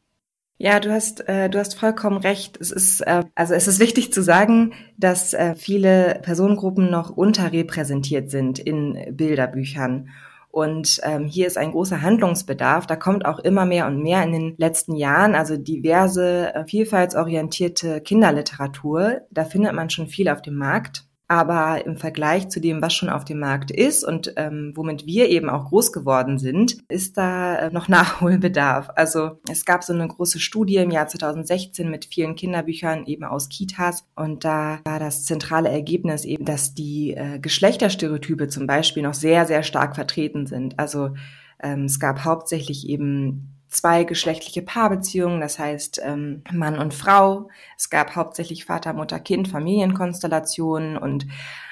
Ja, 0.56 0.78
du 0.78 0.92
hast 0.92 1.28
äh, 1.28 1.50
du 1.50 1.58
hast 1.58 1.74
vollkommen 1.74 2.18
recht. 2.18 2.56
Es 2.60 2.70
ist 2.70 3.00
äh, 3.00 3.24
also 3.34 3.54
es 3.54 3.66
ist 3.66 3.80
wichtig 3.80 4.12
zu 4.12 4.22
sagen, 4.22 4.72
dass 4.96 5.34
äh, 5.34 5.54
viele 5.56 6.20
Personengruppen 6.22 6.90
noch 6.90 7.10
unterrepräsentiert 7.10 8.30
sind 8.30 8.60
in 8.60 9.16
Bilderbüchern 9.16 10.08
und 10.54 11.00
ähm, 11.02 11.26
hier 11.26 11.48
ist 11.48 11.58
ein 11.58 11.72
großer 11.72 12.00
Handlungsbedarf. 12.00 12.86
Da 12.86 12.94
kommt 12.94 13.26
auch 13.26 13.40
immer 13.40 13.66
mehr 13.66 13.88
und 13.88 14.00
mehr 14.00 14.22
in 14.22 14.30
den 14.30 14.54
letzten 14.56 14.94
Jahren, 14.94 15.34
also 15.34 15.56
diverse, 15.56 16.54
äh, 16.54 16.64
vielfaltsorientierte 16.64 18.00
Kinderliteratur. 18.00 19.22
Da 19.32 19.44
findet 19.44 19.72
man 19.72 19.90
schon 19.90 20.06
viel 20.06 20.28
auf 20.28 20.42
dem 20.42 20.54
Markt. 20.54 21.08
Aber 21.34 21.84
im 21.84 21.96
Vergleich 21.96 22.48
zu 22.48 22.60
dem, 22.60 22.80
was 22.80 22.94
schon 22.94 23.08
auf 23.08 23.24
dem 23.24 23.40
Markt 23.40 23.72
ist 23.72 24.04
und 24.04 24.32
ähm, 24.36 24.70
womit 24.76 25.04
wir 25.04 25.28
eben 25.28 25.50
auch 25.50 25.64
groß 25.64 25.92
geworden 25.92 26.38
sind, 26.38 26.76
ist 26.88 27.18
da 27.18 27.56
äh, 27.56 27.70
noch 27.72 27.88
Nachholbedarf. 27.94 28.90
Also 28.94 29.40
es 29.50 29.64
gab 29.64 29.82
so 29.82 29.92
eine 29.92 30.06
große 30.06 30.38
Studie 30.38 30.76
im 30.76 30.92
Jahr 30.92 31.08
2016 31.08 31.90
mit 31.90 32.04
vielen 32.04 32.36
Kinderbüchern 32.36 33.06
eben 33.06 33.24
aus 33.24 33.48
Kitas 33.48 34.06
und 34.14 34.44
da 34.44 34.78
war 34.84 35.00
das 35.00 35.24
zentrale 35.24 35.70
Ergebnis 35.70 36.24
eben, 36.24 36.44
dass 36.44 36.72
die 36.72 37.14
äh, 37.14 37.40
Geschlechterstereotype 37.40 38.46
zum 38.46 38.68
Beispiel 38.68 39.02
noch 39.02 39.14
sehr, 39.14 39.44
sehr 39.44 39.64
stark 39.64 39.96
vertreten 39.96 40.46
sind. 40.46 40.78
Also 40.78 41.14
ähm, 41.60 41.86
es 41.86 41.98
gab 41.98 42.24
hauptsächlich 42.24 42.88
eben 42.88 43.53
zwei 43.74 44.04
geschlechtliche 44.04 44.62
Paarbeziehungen, 44.62 45.40
das 45.40 45.58
heißt 45.58 46.00
ähm, 46.04 46.42
Mann 46.52 46.78
und 46.78 46.94
Frau. 46.94 47.48
Es 47.76 47.90
gab 47.90 48.14
hauptsächlich 48.16 48.64
Vater, 48.64 48.92
Mutter, 48.92 49.18
Kind, 49.20 49.48
Familienkonstellationen 49.48 50.96
und 50.96 51.26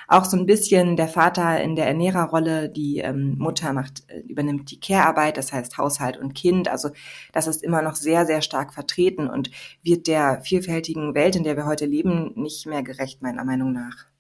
auch 0.09 0.25
so 0.25 0.37
ein 0.37 0.47
bisschen 0.47 0.97
der 0.97 1.09
Vater 1.09 1.63
in 1.63 1.75
der 1.75 1.87
Ernährerrolle, 1.87 2.69
die 2.69 2.99
ähm, 2.99 3.37
Mutter 3.39 3.73
macht, 3.73 4.03
äh, 4.09 4.21
übernimmt 4.21 4.71
die 4.71 4.81
Care-Arbeit, 4.81 5.37
das 5.39 5.53
heißt 5.53 5.79
Haushalt 5.79 6.19
und 6.19 6.35
Kind. 6.35 6.69
Also 6.69 6.91
das 7.33 7.47
ist 7.47 7.63
immer 7.63 7.81
noch 7.83 7.95
sehr, 7.95 8.27
sehr 8.27 8.43
stark 8.43 8.75
vertreten 8.75 9.29
und 9.29 9.51
wird 9.83 10.07
der 10.07 10.43
vielfältigen 10.43 11.15
Welt, 11.15 11.37
in 11.37 11.45
der 11.45 11.57
wir 11.57 11.67
heute 11.67 11.87
leben, 11.87 12.33
nicht 12.35 12.67
mehr 12.67 12.83
gerecht, 12.83 13.23
meiner 13.23 13.45
Meinung 13.45 13.73
nach. 13.73 14.12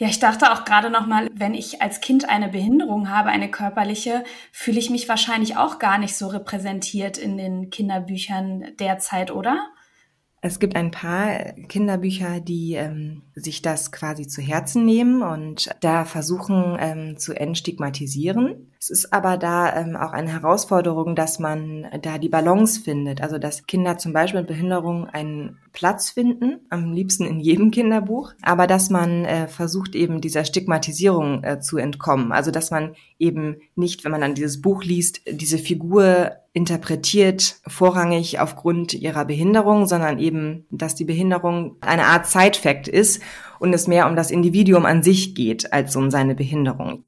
Ja, 0.00 0.06
ich 0.06 0.20
dachte 0.20 0.52
auch 0.52 0.64
gerade 0.64 0.90
noch 0.90 1.06
mal, 1.06 1.28
wenn 1.34 1.54
ich 1.54 1.82
als 1.82 2.00
Kind 2.00 2.28
eine 2.28 2.48
Behinderung 2.48 3.10
habe, 3.10 3.30
eine 3.30 3.50
körperliche, 3.50 4.22
fühle 4.52 4.78
ich 4.78 4.90
mich 4.90 5.08
wahrscheinlich 5.08 5.56
auch 5.56 5.80
gar 5.80 5.98
nicht 5.98 6.16
so 6.16 6.28
repräsentiert 6.28 7.18
in 7.18 7.36
den 7.36 7.70
Kinderbüchern 7.70 8.76
derzeit, 8.78 9.32
oder? 9.32 9.66
Es 10.40 10.60
gibt 10.60 10.76
ein 10.76 10.92
paar 10.92 11.52
Kinderbücher, 11.68 12.38
die 12.38 12.74
ähm, 12.74 13.24
sich 13.40 13.62
das 13.62 13.92
quasi 13.92 14.26
zu 14.26 14.42
Herzen 14.42 14.84
nehmen 14.84 15.22
und 15.22 15.70
da 15.80 16.04
versuchen 16.04 16.76
ähm, 16.78 17.16
zu 17.16 17.34
entstigmatisieren. 17.34 18.68
Es 18.80 18.90
ist 18.90 19.12
aber 19.12 19.36
da 19.36 19.74
ähm, 19.74 19.96
auch 19.96 20.12
eine 20.12 20.30
Herausforderung, 20.30 21.16
dass 21.16 21.38
man 21.38 21.88
da 22.02 22.18
die 22.18 22.28
Balance 22.28 22.80
findet. 22.80 23.20
Also 23.20 23.38
dass 23.38 23.66
Kinder 23.66 23.98
zum 23.98 24.12
Beispiel 24.12 24.40
mit 24.40 24.48
Behinderung 24.48 25.06
einen 25.06 25.58
Platz 25.72 26.10
finden, 26.10 26.60
am 26.70 26.92
liebsten 26.92 27.24
in 27.24 27.40
jedem 27.40 27.70
Kinderbuch, 27.70 28.32
aber 28.42 28.66
dass 28.66 28.90
man 28.90 29.24
äh, 29.24 29.48
versucht 29.48 29.94
eben 29.94 30.20
dieser 30.20 30.44
Stigmatisierung 30.44 31.42
äh, 31.44 31.60
zu 31.60 31.76
entkommen. 31.76 32.32
Also 32.32 32.50
dass 32.50 32.70
man 32.70 32.94
eben 33.18 33.56
nicht, 33.74 34.04
wenn 34.04 34.12
man 34.12 34.20
dann 34.20 34.34
dieses 34.34 34.60
Buch 34.60 34.84
liest, 34.84 35.22
diese 35.28 35.58
Figur 35.58 36.32
interpretiert 36.52 37.60
vorrangig 37.66 38.40
aufgrund 38.40 38.94
ihrer 38.94 39.24
Behinderung, 39.24 39.86
sondern 39.86 40.18
eben, 40.18 40.66
dass 40.70 40.94
die 40.94 41.04
Behinderung 41.04 41.76
eine 41.80 42.06
Art 42.06 42.26
Side-Fact 42.26 42.88
ist 42.88 43.22
und 43.58 43.72
es 43.72 43.86
mehr 43.86 44.06
um 44.06 44.16
das 44.16 44.30
Individuum 44.30 44.86
an 44.86 45.02
sich 45.02 45.34
geht 45.34 45.72
als 45.72 45.96
um 45.96 46.10
seine 46.10 46.34
Behinderung. 46.34 47.04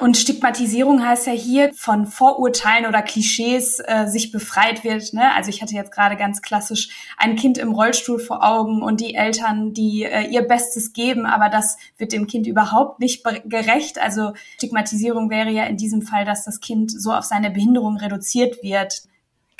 Und 0.00 0.16
Stigmatisierung 0.16 1.04
heißt 1.04 1.26
ja 1.26 1.34
hier 1.34 1.74
von 1.74 2.06
Vorurteilen 2.06 2.86
oder 2.86 3.02
Klischees 3.02 3.82
äh, 3.86 4.06
sich 4.06 4.32
befreit 4.32 4.82
wird. 4.82 5.12
Ne? 5.12 5.34
Also 5.34 5.50
ich 5.50 5.60
hatte 5.60 5.74
jetzt 5.74 5.92
gerade 5.92 6.16
ganz 6.16 6.40
klassisch 6.40 6.88
ein 7.18 7.36
Kind 7.36 7.58
im 7.58 7.72
Rollstuhl 7.72 8.18
vor 8.18 8.42
Augen 8.42 8.82
und 8.82 9.02
die 9.02 9.14
Eltern, 9.14 9.74
die 9.74 10.04
äh, 10.04 10.22
ihr 10.22 10.40
Bestes 10.40 10.94
geben, 10.94 11.26
aber 11.26 11.50
das 11.50 11.76
wird 11.98 12.12
dem 12.12 12.26
Kind 12.26 12.46
überhaupt 12.46 12.98
nicht 12.98 13.22
gerecht. 13.44 14.00
Also 14.00 14.32
Stigmatisierung 14.54 15.28
wäre 15.28 15.50
ja 15.50 15.64
in 15.64 15.76
diesem 15.76 16.00
Fall, 16.00 16.24
dass 16.24 16.46
das 16.46 16.60
Kind 16.60 16.90
so 16.90 17.12
auf 17.12 17.24
seine 17.24 17.50
Behinderung 17.50 17.98
reduziert 17.98 18.62
wird. 18.62 19.02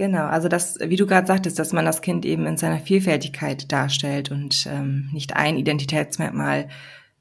Genau, 0.01 0.29
also 0.29 0.49
das, 0.49 0.79
wie 0.81 0.97
du 0.97 1.07
gerade 1.07 1.27
sagtest, 1.27 1.59
dass 1.59 1.75
man 1.75 1.85
das 1.85 2.01
Kind 2.01 2.25
eben 2.25 2.47
in 2.47 2.57
seiner 2.57 2.79
Vielfältigkeit 2.79 3.71
darstellt 3.71 4.31
und 4.31 4.67
ähm, 4.67 5.11
nicht 5.13 5.37
ein 5.37 5.59
Identitätsmerkmal 5.59 6.71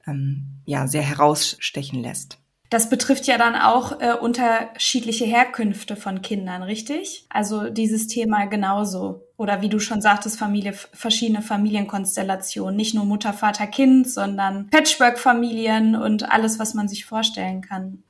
ähm, 0.07 0.61
ja 0.63 0.87
sehr 0.87 1.01
herausstechen 1.01 2.01
lässt. 2.01 2.37
Das 2.69 2.89
betrifft 2.89 3.27
ja 3.27 3.37
dann 3.37 3.57
auch 3.57 3.99
äh, 3.99 4.13
unterschiedliche 4.13 5.25
Herkünfte 5.25 5.97
von 5.97 6.21
Kindern, 6.21 6.63
richtig? 6.63 7.25
Also 7.27 7.69
dieses 7.69 8.07
Thema 8.07 8.45
genauso. 8.45 9.27
Oder 9.35 9.61
wie 9.61 9.67
du 9.67 9.79
schon 9.79 10.01
sagtest, 10.01 10.39
Familie, 10.39 10.71
verschiedene 10.71 11.41
Familienkonstellationen. 11.41 12.77
Nicht 12.77 12.95
nur 12.95 13.03
Mutter, 13.03 13.33
Vater, 13.33 13.67
Kind, 13.67 14.09
sondern 14.09 14.69
Patchwork-Familien 14.69 15.97
und 15.97 16.31
alles, 16.31 16.59
was 16.59 16.75
man 16.75 16.87
sich 16.87 17.03
vorstellen 17.03 17.59
kann. 17.59 18.03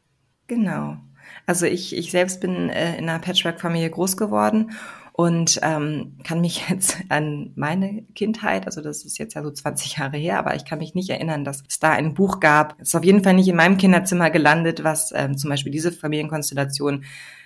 Genau. 0.46 0.98
Also 1.46 1.66
ich, 1.66 1.96
ich 1.96 2.12
selbst 2.12 2.42
bin 2.42 2.70
äh, 2.70 2.98
in 2.98 3.10
einer 3.10 3.20
Patchwork-Familie 3.20 3.90
groß 3.90 4.18
geworden 4.18 4.72
und 5.14 5.60
ähm, 5.64 6.18
kann 6.24 6.40
mich 6.40 6.64
jetzt 6.70 6.98
an 7.10 7.52
meine 7.56 8.04
Kindheit, 8.16 8.66
also 8.66 8.82
das 8.82 9.04
ist 9.04 9.18
jetzt 9.18 9.34
ja 9.34 9.44
so 9.44 9.52
20 9.52 9.98
Jahre 9.98 10.18
her, 10.18 10.40
aber 10.40 10.56
ich 10.56 10.64
kann 10.64 10.80
mich 10.80 10.96
nicht 10.96 11.10
erinnern, 11.10 11.44
dass 11.44 11.62
es 11.68 11.80
da 11.80 11.92
ein 11.92 12.14
Buch 12.14 12.40
gab. 12.40 12.76
Es 12.80 12.90
ist 12.90 12.96
auf 12.96 13.04
jeden 13.04 13.24
Fall 13.24 13.34
nicht 13.34 13.50
in 13.50 13.58
meinem 13.58 13.78
Kinderzimmer 13.78 14.30
gelandet, 14.30 14.84
was 14.84 15.12
ähm, 15.14 15.38
zum 15.38 15.50
Beispiel 15.50 15.74
diese 15.74 15.92
Familienkonstellation 15.92 17.04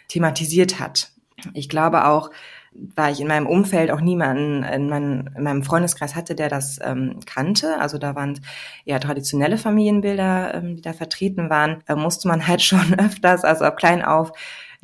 thematisiert 0.08 0.80
hat. 0.80 1.12
Ich 1.54 1.68
glaube 1.68 2.06
auch, 2.06 2.30
da 2.76 3.10
ich 3.10 3.22
in 3.22 3.28
meinem 3.28 3.48
Umfeld 3.48 3.92
auch 3.92 4.02
niemanden 4.02 4.64
in, 4.64 4.90
mein, 4.90 5.30
in 5.36 5.44
meinem 5.44 5.64
Freundeskreis 5.64 6.16
hatte, 6.16 6.36
der 6.36 6.50
das 6.50 6.80
ähm, 6.84 7.20
kannte. 7.26 7.80
Also 7.80 7.98
da 7.98 8.16
waren 8.16 8.40
eher 8.86 9.00
traditionelle 9.00 9.58
Familienbilder, 9.58 10.56
ähm, 10.56 10.76
die 10.76 10.82
da 10.82 10.94
vertreten 10.94 11.50
waren, 11.50 11.84
äh, 11.88 11.96
musste 11.96 12.28
man 12.28 12.48
halt 12.48 12.62
schon 12.64 13.00
öfters, 13.00 13.44
also 13.44 13.66
ab 13.66 13.78
klein 13.78 14.04
auf, 14.04 14.32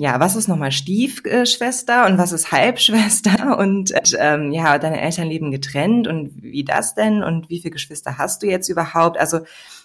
ja, 0.01 0.17
was 0.21 0.37
ist 0.37 0.47
nochmal 0.47 0.71
Stiefschwester 0.71 2.05
und 2.05 2.17
was 2.17 2.31
ist 2.31 2.53
Halbschwester 2.53 3.57
und 3.59 3.91
ähm, 4.17 4.53
ja, 4.53 4.79
deine 4.79 5.01
Eltern 5.01 5.27
leben 5.27 5.51
getrennt 5.51 6.07
und 6.07 6.41
wie 6.41 6.63
das 6.63 6.95
denn 6.95 7.21
und 7.21 7.49
wie 7.49 7.59
viele 7.59 7.73
Geschwister 7.73 8.17
hast 8.17 8.41
du 8.41 8.47
jetzt 8.47 8.69
überhaupt? 8.69 9.17
Also 9.19 9.41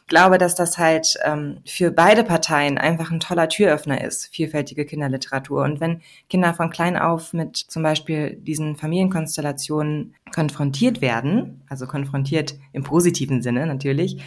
glaube, 0.06 0.38
dass 0.38 0.54
das 0.54 0.78
halt 0.78 1.18
ähm, 1.24 1.58
für 1.66 1.90
beide 1.90 2.22
Parteien 2.22 2.78
einfach 2.78 3.10
ein 3.10 3.18
toller 3.18 3.48
Türöffner 3.48 4.04
ist, 4.04 4.26
vielfältige 4.26 4.84
Kinderliteratur. 4.84 5.64
Und 5.64 5.80
wenn 5.80 6.00
Kinder 6.30 6.54
von 6.54 6.70
klein 6.70 6.96
auf 6.96 7.32
mit 7.32 7.56
zum 7.56 7.82
Beispiel 7.82 8.36
diesen 8.36 8.76
Familienkonstellationen 8.76 10.14
konfrontiert 10.32 11.00
werden, 11.00 11.64
also 11.68 11.88
konfrontiert 11.88 12.54
im 12.72 12.84
positiven 12.84 13.42
Sinne 13.42 13.66
natürlich, 13.66 14.22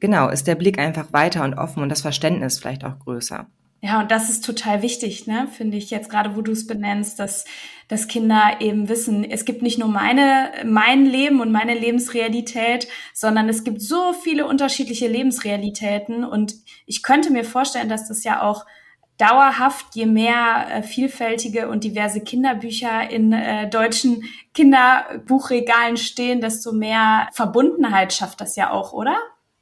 genau, 0.00 0.30
ist 0.30 0.46
der 0.46 0.54
Blick 0.54 0.78
einfach 0.78 1.12
weiter 1.12 1.44
und 1.44 1.52
offen 1.52 1.82
und 1.82 1.90
das 1.90 2.00
Verständnis 2.00 2.58
vielleicht 2.58 2.84
auch 2.86 2.98
größer. 3.00 3.46
Ja, 3.86 4.00
und 4.00 4.10
das 4.10 4.30
ist 4.30 4.44
total 4.44 4.82
wichtig, 4.82 5.28
ne, 5.28 5.46
finde 5.46 5.76
ich 5.76 5.90
jetzt 5.90 6.10
gerade, 6.10 6.34
wo 6.34 6.40
du 6.40 6.50
es 6.50 6.66
benennst, 6.66 7.20
dass, 7.20 7.44
dass 7.86 8.08
Kinder 8.08 8.56
eben 8.58 8.88
wissen, 8.88 9.22
es 9.22 9.44
gibt 9.44 9.62
nicht 9.62 9.78
nur 9.78 9.86
meine, 9.86 10.50
mein 10.64 11.06
Leben 11.06 11.40
und 11.40 11.52
meine 11.52 11.72
Lebensrealität, 11.72 12.88
sondern 13.14 13.48
es 13.48 13.62
gibt 13.62 13.80
so 13.80 14.12
viele 14.12 14.48
unterschiedliche 14.48 15.06
Lebensrealitäten. 15.06 16.24
Und 16.24 16.56
ich 16.86 17.04
könnte 17.04 17.30
mir 17.30 17.44
vorstellen, 17.44 17.88
dass 17.88 18.08
das 18.08 18.24
ja 18.24 18.42
auch 18.42 18.66
dauerhaft, 19.18 19.94
je 19.94 20.06
mehr 20.06 20.66
äh, 20.68 20.82
vielfältige 20.82 21.68
und 21.68 21.84
diverse 21.84 22.20
Kinderbücher 22.22 23.08
in 23.08 23.32
äh, 23.32 23.70
deutschen 23.70 24.24
Kinderbuchregalen 24.52 25.96
stehen, 25.96 26.40
desto 26.40 26.72
mehr 26.72 27.28
Verbundenheit 27.30 28.12
schafft 28.12 28.40
das 28.40 28.56
ja 28.56 28.72
auch, 28.72 28.92
oder? 28.92 29.16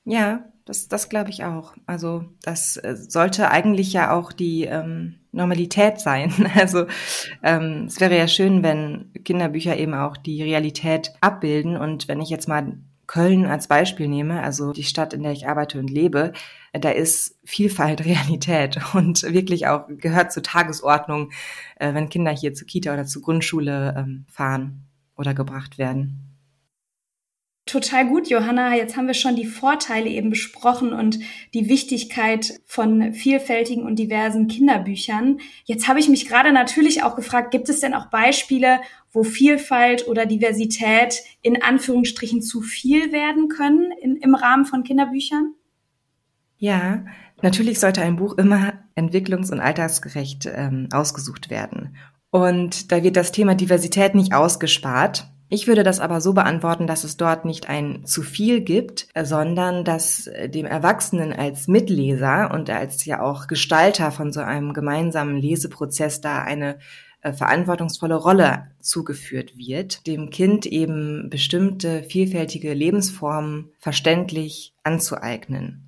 Ja, 0.07 0.45
das, 0.65 0.89
das 0.89 1.09
glaube 1.09 1.31
ich 1.31 1.45
auch. 1.45 1.75
Also 1.87 2.25
das 2.43 2.77
äh, 2.77 2.97
sollte 2.97 3.51
eigentlich 3.51 3.93
ja 3.93 4.13
auch 4.13 4.33
die 4.33 4.65
ähm, 4.65 5.17
Normalität 5.33 6.01
sein. 6.01 6.33
Also 6.55 6.87
ähm, 7.43 7.85
es 7.87 8.01
wäre 8.01 8.17
ja 8.17 8.29
schön, 8.29 8.63
wenn 8.63 9.13
Kinderbücher 9.25 9.77
eben 9.77 9.95
auch 9.95 10.17
die 10.17 10.43
Realität 10.43 11.13
abbilden. 11.21 11.77
Und 11.77 12.09
wenn 12.09 12.21
ich 12.21 12.31
jetzt 12.31 12.49
mal 12.49 12.79
Köln 13.07 13.45
als 13.45 13.69
Beispiel 13.69 14.09
nehme, 14.09 14.43
also 14.43 14.73
die 14.73 14.85
Stadt, 14.85 15.13
in 15.13 15.23
der 15.23 15.33
ich 15.33 15.47
arbeite 15.47 15.79
und 15.79 15.91
lebe, 15.91 16.33
da 16.73 16.91
ist 16.91 17.39
Vielfalt 17.45 18.05
Realität 18.05 18.79
und 18.95 19.23
wirklich 19.23 19.67
auch 19.67 19.87
gehört 19.89 20.33
zur 20.33 20.43
Tagesordnung, 20.43 21.31
äh, 21.77 21.93
wenn 21.93 22.09
Kinder 22.09 22.31
hier 22.31 22.55
zur 22.55 22.67
Kita 22.67 22.93
oder 22.93 23.05
zur 23.05 23.23
Grundschule 23.23 23.95
ähm, 23.99 24.25
fahren 24.31 24.87
oder 25.17 25.35
gebracht 25.35 25.77
werden. 25.77 26.34
Total 27.67 28.07
gut, 28.07 28.29
Johanna. 28.29 28.77
Jetzt 28.77 28.95
haben 28.95 29.07
wir 29.07 29.15
schon 29.15 29.37
die 29.37 29.47
Vorteile 29.47 30.11
eben 30.11 30.29
besprochen 30.29 30.93
und 30.93 31.19
die 31.55 31.69
Wichtigkeit 31.71 32.61
von 32.67 33.15
vielfältigen 33.15 33.85
und 33.85 33.99
diversen 33.99 34.49
Kinderbüchern. 34.49 35.39
Jetzt 35.65 35.89
habe 35.89 35.99
ich 35.99 36.11
mich 36.11 36.29
gerade 36.29 36.53
natürlich 36.53 37.03
auch 37.03 37.17
gefragt, 37.17 37.53
gibt 37.53 37.71
es 37.71 37.81
denn 37.81 37.95
auch 37.95 38.07
Beispiele, 38.11 38.81
wo 39.13 39.23
Vielfalt 39.23 40.07
oder 40.07 40.27
Diversität 40.27 41.23
in 41.41 41.63
Anführungsstrichen 41.63 42.43
zu 42.43 42.61
viel 42.61 43.13
werden 43.13 43.49
können 43.49 43.93
in, 43.93 44.17
im 44.17 44.35
Rahmen 44.35 44.67
von 44.67 44.83
Kinderbüchern? 44.83 45.55
Ja, 46.59 47.07
natürlich 47.41 47.81
sollte 47.81 48.03
ein 48.03 48.17
Buch 48.17 48.37
immer 48.37 48.75
entwicklungs- 48.95 49.51
und 49.51 49.61
altersgerecht 49.61 50.47
ähm, 50.55 50.89
ausgesucht 50.93 51.49
werden. 51.49 51.97
Und 52.31 52.93
da 52.93 53.03
wird 53.03 53.17
das 53.17 53.33
Thema 53.33 53.55
Diversität 53.55 54.15
nicht 54.15 54.35
ausgespart. 54.35 55.29
Ich 55.55 55.69
würde 55.69 55.85
das 55.85 56.01
aber 56.01 56.21
so 56.21 56.33
beantworten, 56.33 56.89
dass 56.89 57.05
es 57.05 57.17
dort 57.17 57.45
nicht 57.45 57.69
ein 57.69 58.05
zu 58.05 58.23
viel 58.23 58.61
gibt, 58.61 59.07
sondern 59.23 59.85
dass 59.85 60.29
dem 60.47 60.67
Erwachsenen 60.67 61.33
als 61.33 61.69
Mitleser 61.69 62.51
und 62.53 62.71
als 62.71 63.05
ja 63.05 63.23
auch 63.23 63.47
Gestalter 63.47 64.11
von 64.11 64.33
so 64.33 64.41
einem 64.41 64.73
gemeinsamen 64.73 65.37
Leseprozess 65.37 66.21
da 66.21 66.43
eine 66.43 66.81
äh, 67.21 67.33
verantwortungsvolle 67.33 68.17
Rolle 68.17 68.73
zugeführt 68.81 69.57
wird, 69.57 70.09
dem 70.09 70.31
Kind 70.31 70.67
eben 70.67 71.31
bestimmte 71.31 72.03
vielfältige 72.03 72.75
Lebensformen 72.75 73.71
verständlich 73.79 74.75
anzueignen 74.83 75.84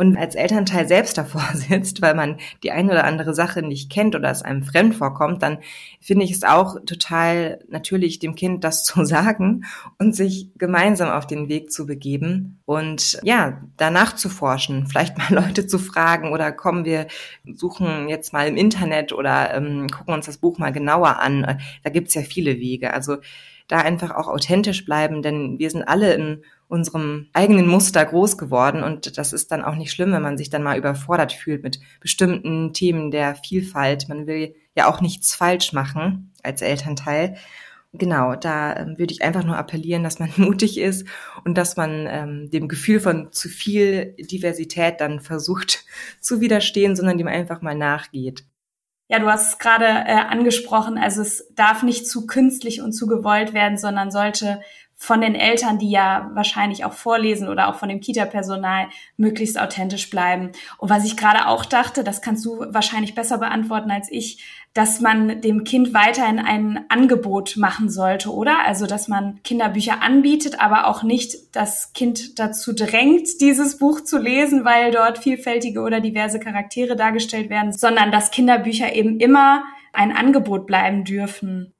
und 0.00 0.16
als 0.16 0.34
Elternteil 0.34 0.88
selbst 0.88 1.18
davor 1.18 1.44
sitzt, 1.54 2.00
weil 2.00 2.14
man 2.14 2.38
die 2.62 2.72
eine 2.72 2.90
oder 2.90 3.04
andere 3.04 3.34
Sache 3.34 3.60
nicht 3.60 3.92
kennt 3.92 4.16
oder 4.16 4.30
es 4.30 4.40
einem 4.40 4.62
fremd 4.62 4.94
vorkommt, 4.94 5.42
dann 5.42 5.58
finde 6.00 6.24
ich 6.24 6.30
es 6.30 6.42
auch 6.42 6.76
total 6.86 7.58
natürlich, 7.68 8.18
dem 8.18 8.34
Kind 8.34 8.64
das 8.64 8.82
zu 8.84 9.04
sagen 9.04 9.66
und 9.98 10.16
sich 10.16 10.48
gemeinsam 10.56 11.10
auf 11.10 11.26
den 11.26 11.50
Weg 11.50 11.70
zu 11.70 11.84
begeben 11.84 12.60
und 12.64 13.20
ja, 13.24 13.60
danach 13.76 14.16
zu 14.16 14.30
forschen, 14.30 14.86
vielleicht 14.86 15.18
mal 15.18 15.28
Leute 15.44 15.66
zu 15.66 15.78
fragen 15.78 16.32
oder 16.32 16.50
kommen 16.50 16.86
wir, 16.86 17.06
suchen 17.54 18.08
jetzt 18.08 18.32
mal 18.32 18.48
im 18.48 18.56
Internet 18.56 19.12
oder 19.12 19.52
ähm, 19.52 19.88
gucken 19.88 20.14
uns 20.14 20.24
das 20.24 20.38
Buch 20.38 20.56
mal 20.56 20.72
genauer 20.72 21.18
an. 21.18 21.60
Da 21.82 21.90
gibt's 21.90 22.14
ja 22.14 22.22
viele 22.22 22.58
Wege. 22.58 22.94
Also 22.94 23.18
da 23.68 23.78
einfach 23.78 24.12
auch 24.12 24.28
authentisch 24.28 24.86
bleiben, 24.86 25.20
denn 25.20 25.58
wir 25.58 25.70
sind 25.70 25.84
alle 25.84 26.14
in 26.14 26.42
unserem 26.70 27.28
eigenen 27.32 27.66
Muster 27.66 28.04
groß 28.04 28.38
geworden 28.38 28.82
und 28.82 29.18
das 29.18 29.32
ist 29.32 29.50
dann 29.50 29.64
auch 29.64 29.74
nicht 29.74 29.90
schlimm, 29.90 30.12
wenn 30.12 30.22
man 30.22 30.38
sich 30.38 30.50
dann 30.50 30.62
mal 30.62 30.78
überfordert 30.78 31.32
fühlt 31.32 31.62
mit 31.62 31.80
bestimmten 32.00 32.72
Themen 32.72 33.10
der 33.10 33.34
Vielfalt. 33.34 34.08
Man 34.08 34.26
will 34.26 34.54
ja 34.76 34.88
auch 34.88 35.00
nichts 35.00 35.34
falsch 35.34 35.72
machen 35.72 36.32
als 36.42 36.62
Elternteil. 36.62 37.36
Genau, 37.92 38.36
da 38.36 38.76
ähm, 38.76 38.98
würde 38.98 39.12
ich 39.12 39.22
einfach 39.22 39.42
nur 39.42 39.56
appellieren, 39.56 40.04
dass 40.04 40.20
man 40.20 40.30
mutig 40.36 40.78
ist 40.78 41.06
und 41.44 41.58
dass 41.58 41.76
man 41.76 42.06
ähm, 42.08 42.50
dem 42.50 42.68
Gefühl 42.68 43.00
von 43.00 43.32
zu 43.32 43.48
viel 43.48 44.14
Diversität 44.18 45.00
dann 45.00 45.20
versucht 45.20 45.84
zu 46.20 46.40
widerstehen, 46.40 46.94
sondern 46.94 47.18
dem 47.18 47.26
einfach 47.26 47.62
mal 47.62 47.74
nachgeht. 47.74 48.44
Ja, 49.08 49.18
du 49.18 49.26
hast 49.26 49.54
es 49.54 49.58
gerade 49.58 49.86
äh, 49.86 50.14
angesprochen, 50.14 50.96
also 50.96 51.20
es 51.20 51.52
darf 51.56 51.82
nicht 51.82 52.06
zu 52.06 52.28
künstlich 52.28 52.80
und 52.80 52.92
zu 52.92 53.08
gewollt 53.08 53.54
werden, 53.54 53.76
sondern 53.76 54.12
sollte 54.12 54.60
von 55.02 55.22
den 55.22 55.34
Eltern, 55.34 55.78
die 55.78 55.90
ja 55.90 56.30
wahrscheinlich 56.34 56.84
auch 56.84 56.92
vorlesen 56.92 57.48
oder 57.48 57.68
auch 57.68 57.76
von 57.76 57.88
dem 57.88 58.02
Kita-Personal 58.02 58.88
möglichst 59.16 59.58
authentisch 59.58 60.10
bleiben. 60.10 60.52
Und 60.76 60.90
was 60.90 61.06
ich 61.06 61.16
gerade 61.16 61.48
auch 61.48 61.64
dachte, 61.64 62.04
das 62.04 62.20
kannst 62.20 62.44
du 62.44 62.66
wahrscheinlich 62.68 63.14
besser 63.14 63.38
beantworten 63.38 63.90
als 63.90 64.12
ich, 64.12 64.44
dass 64.74 65.00
man 65.00 65.40
dem 65.40 65.64
Kind 65.64 65.94
weiterhin 65.94 66.38
ein 66.38 66.84
Angebot 66.90 67.56
machen 67.56 67.88
sollte, 67.88 68.30
oder? 68.30 68.58
Also, 68.66 68.86
dass 68.86 69.08
man 69.08 69.40
Kinderbücher 69.42 70.02
anbietet, 70.02 70.60
aber 70.60 70.86
auch 70.86 71.02
nicht 71.02 71.56
das 71.56 71.94
Kind 71.94 72.38
dazu 72.38 72.74
drängt, 72.74 73.40
dieses 73.40 73.78
Buch 73.78 74.02
zu 74.02 74.18
lesen, 74.18 74.66
weil 74.66 74.92
dort 74.92 75.18
vielfältige 75.18 75.80
oder 75.80 76.02
diverse 76.02 76.38
Charaktere 76.38 76.94
dargestellt 76.94 77.48
werden, 77.48 77.72
sondern 77.72 78.12
dass 78.12 78.30
Kinderbücher 78.30 78.94
eben 78.94 79.18
immer 79.18 79.64
ein 79.94 80.14
Angebot 80.14 80.66
bleiben 80.66 81.04
dürfen. 81.04 81.72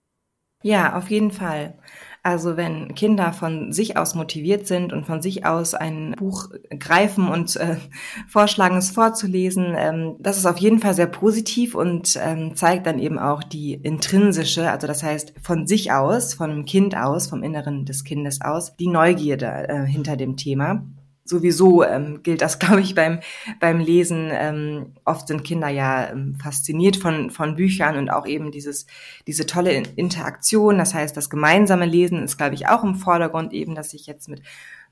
Ja, 0.63 0.97
auf 0.97 1.11
jeden 1.11 1.31
Fall. 1.31 1.75
Also 2.23 2.57
wenn 2.59 2.95
Kinder 2.95 3.33
von 3.33 3.73
sich 3.73 3.97
aus 3.97 4.15
motiviert 4.15 4.67
sind 4.67 4.93
und 4.93 5.07
von 5.07 5.23
sich 5.23 5.47
aus 5.47 5.75
ein 5.75 6.15
Buch 6.19 6.51
greifen 6.79 7.29
und 7.29 7.57
äh, 7.57 7.77
vorschlagen, 8.29 8.77
es 8.77 8.91
vorzulesen, 8.91 9.75
ähm, 9.77 10.17
das 10.19 10.37
ist 10.37 10.47
auf 10.47 10.59
jeden 10.59 10.81
Fall 10.81 10.95
sehr 10.95 11.07
positiv 11.07 11.75
und 11.75 12.19
ähm, 12.23 12.55
zeigt 12.57 12.87
dann 12.87 12.99
eben 12.99 13.19
auch 13.19 13.43
die 13.43 13.73
intrinsische, 13.75 14.71
also 14.71 14.87
das 14.87 15.03
heißt 15.03 15.35
von 15.43 15.67
sich 15.67 15.93
aus, 15.93 16.35
von 16.35 16.51
dem 16.51 16.65
Kind 16.67 16.95
aus, 16.97 17.27
vom 17.27 17.43
Inneren 17.43 17.87
des 17.87 18.05
Kindes 18.05 18.43
aus, 18.43 18.77
die 18.77 18.89
Neugierde 18.89 19.69
äh, 19.69 19.87
hinter 19.87 20.17
dem 20.17 20.37
Thema 20.37 20.85
sowieso 21.31 21.83
ähm, 21.83 22.23
gilt 22.23 22.43
das, 22.43 22.59
glaube 22.59 22.83
ich, 22.83 22.95
beim, 22.95 23.21
beim 23.59 23.81
Lesen. 23.81 24.29
Ähm, 24.31 24.93
oft 25.07 25.29
sind 25.29 25.45
Kinder 25.45 25.69
ja 25.69 26.11
ähm, 26.11 26.37
fasziniert 26.37 26.97
von, 26.97 27.31
von 27.31 27.57
Büchern 27.57 27.97
und 27.97 28.11
auch 28.11 28.27
eben 28.27 28.51
dieses, 28.51 28.87
diese 29.27 29.47
tolle 29.47 29.73
Interaktion. 29.73 30.77
Das 30.77 30.93
heißt, 30.93 31.17
das 31.17 31.31
gemeinsame 31.31 31.87
Lesen 31.87 32.23
ist, 32.23 32.37
glaube 32.37 32.55
ich, 32.55 32.69
auch 32.69 32.85
im 32.85 32.97
Vordergrund 32.97 33.55
eben, 33.55 33.75
dass 33.75 33.95
ich 33.95 34.07
jetzt 34.07 34.29
mit 34.29 34.43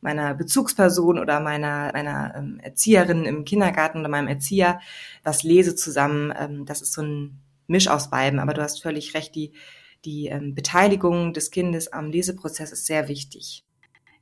meiner 0.00 0.32
Bezugsperson 0.34 1.18
oder 1.18 1.40
meiner, 1.40 1.90
meiner 1.92 2.34
ähm, 2.36 2.60
Erzieherin 2.62 3.24
im 3.24 3.44
Kindergarten 3.44 4.00
oder 4.00 4.08
meinem 4.08 4.28
Erzieher 4.28 4.80
was 5.24 5.42
lese 5.42 5.74
zusammen. 5.74 6.32
Ähm, 6.38 6.64
das 6.64 6.80
ist 6.80 6.92
so 6.92 7.02
ein 7.02 7.40
Misch 7.66 7.88
aus 7.88 8.10
beiden. 8.10 8.38
Aber 8.38 8.54
du 8.54 8.62
hast 8.62 8.82
völlig 8.82 9.14
recht, 9.14 9.34
die, 9.34 9.52
die 10.04 10.26
ähm, 10.26 10.54
Beteiligung 10.54 11.32
des 11.32 11.50
Kindes 11.50 11.92
am 11.92 12.10
Leseprozess 12.10 12.72
ist 12.72 12.86
sehr 12.86 13.08
wichtig. 13.08 13.64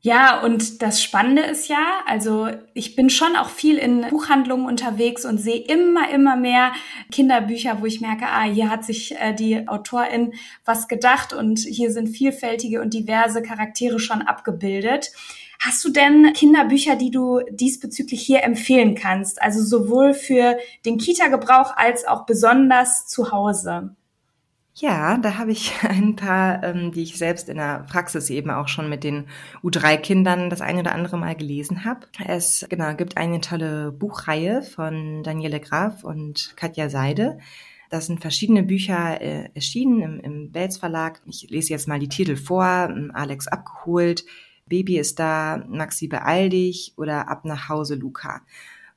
Ja, 0.02 0.40
und 0.42 0.82
das 0.82 1.02
Spannende 1.02 1.42
ist 1.42 1.68
ja, 1.68 1.84
also 2.06 2.48
ich 2.74 2.94
bin 2.94 3.10
schon 3.10 3.34
auch 3.34 3.48
viel 3.48 3.76
in 3.76 4.02
Buchhandlungen 4.08 4.66
unterwegs 4.66 5.24
und 5.24 5.38
sehe 5.38 5.58
immer, 5.58 6.10
immer 6.10 6.36
mehr 6.36 6.72
Kinderbücher, 7.10 7.80
wo 7.80 7.86
ich 7.86 8.00
merke, 8.00 8.26
ah, 8.26 8.44
hier 8.44 8.70
hat 8.70 8.84
sich 8.84 9.16
äh, 9.16 9.34
die 9.34 9.66
Autorin 9.66 10.34
was 10.64 10.86
gedacht 10.86 11.32
und 11.32 11.58
hier 11.58 11.90
sind 11.90 12.08
vielfältige 12.08 12.80
und 12.82 12.94
diverse 12.94 13.42
Charaktere 13.42 13.99
schon 13.99 14.23
abgebildet. 14.23 15.10
Hast 15.60 15.84
du 15.84 15.90
denn 15.90 16.32
Kinderbücher, 16.34 16.97
die 16.97 17.10
du 17.10 17.40
diesbezüglich 17.50 18.23
hier 18.23 18.44
empfehlen 18.44 18.94
kannst? 18.94 19.40
Also 19.42 19.64
sowohl 19.64 20.12
für 20.12 20.56
den 20.84 20.99
Kita-Gebrauch 20.99 21.76
als 21.76 22.06
auch 22.06 22.26
besonders 22.26 23.06
zu 23.08 23.32
Hause? 23.32 23.97
Ja, 24.78 25.17
da 25.17 25.39
habe 25.39 25.52
ich 25.52 25.73
ein 25.82 26.17
paar, 26.17 26.62
ähm, 26.62 26.93
die 26.93 27.02
ich 27.02 27.17
selbst 27.17 27.49
in 27.49 27.56
der 27.56 27.86
Praxis 27.91 28.28
eben 28.28 28.50
auch 28.50 28.69
schon 28.69 28.91
mit 28.91 29.04
den 29.04 29.26
U3-Kindern 29.62 30.50
das 30.50 30.60
eine 30.60 30.80
oder 30.80 30.93
andere 30.93 31.17
Mal 31.17 31.34
gelesen 31.34 31.84
habe. 31.84 32.06
Es 32.26 32.67
genau 32.69 32.95
gibt 32.95 33.17
eine 33.17 33.41
tolle 33.41 33.91
Buchreihe 33.91 34.62
von 34.62 35.23
Daniele 35.23 35.60
Graf 35.60 36.04
und 36.04 36.52
Katja 36.56 36.91
Seide. 36.91 37.39
Da 37.89 38.02
sind 38.02 38.21
verschiedene 38.21 38.62
Bücher 38.65 39.21
äh, 39.23 39.49
erschienen 39.54 40.02
im, 40.02 40.21
im 40.21 40.52
Belz 40.52 40.76
Verlag. 40.76 41.23
Ich 41.25 41.49
lese 41.49 41.71
jetzt 41.71 41.89
mal 41.89 42.00
die 42.00 42.08
Titel 42.08 42.36
vor. 42.36 42.91
Ähm, 42.91 43.10
Alex 43.15 43.49
abgeholt, 43.49 44.26
Baby 44.67 44.99
ist 44.99 45.19
da, 45.19 45.65
Maxi 45.69 46.08
beeil 46.08 46.50
dich 46.50 46.93
oder 46.99 47.28
Ab 47.28 47.47
nach 47.47 47.71
Hause 47.71 47.95
Luca. 47.95 48.43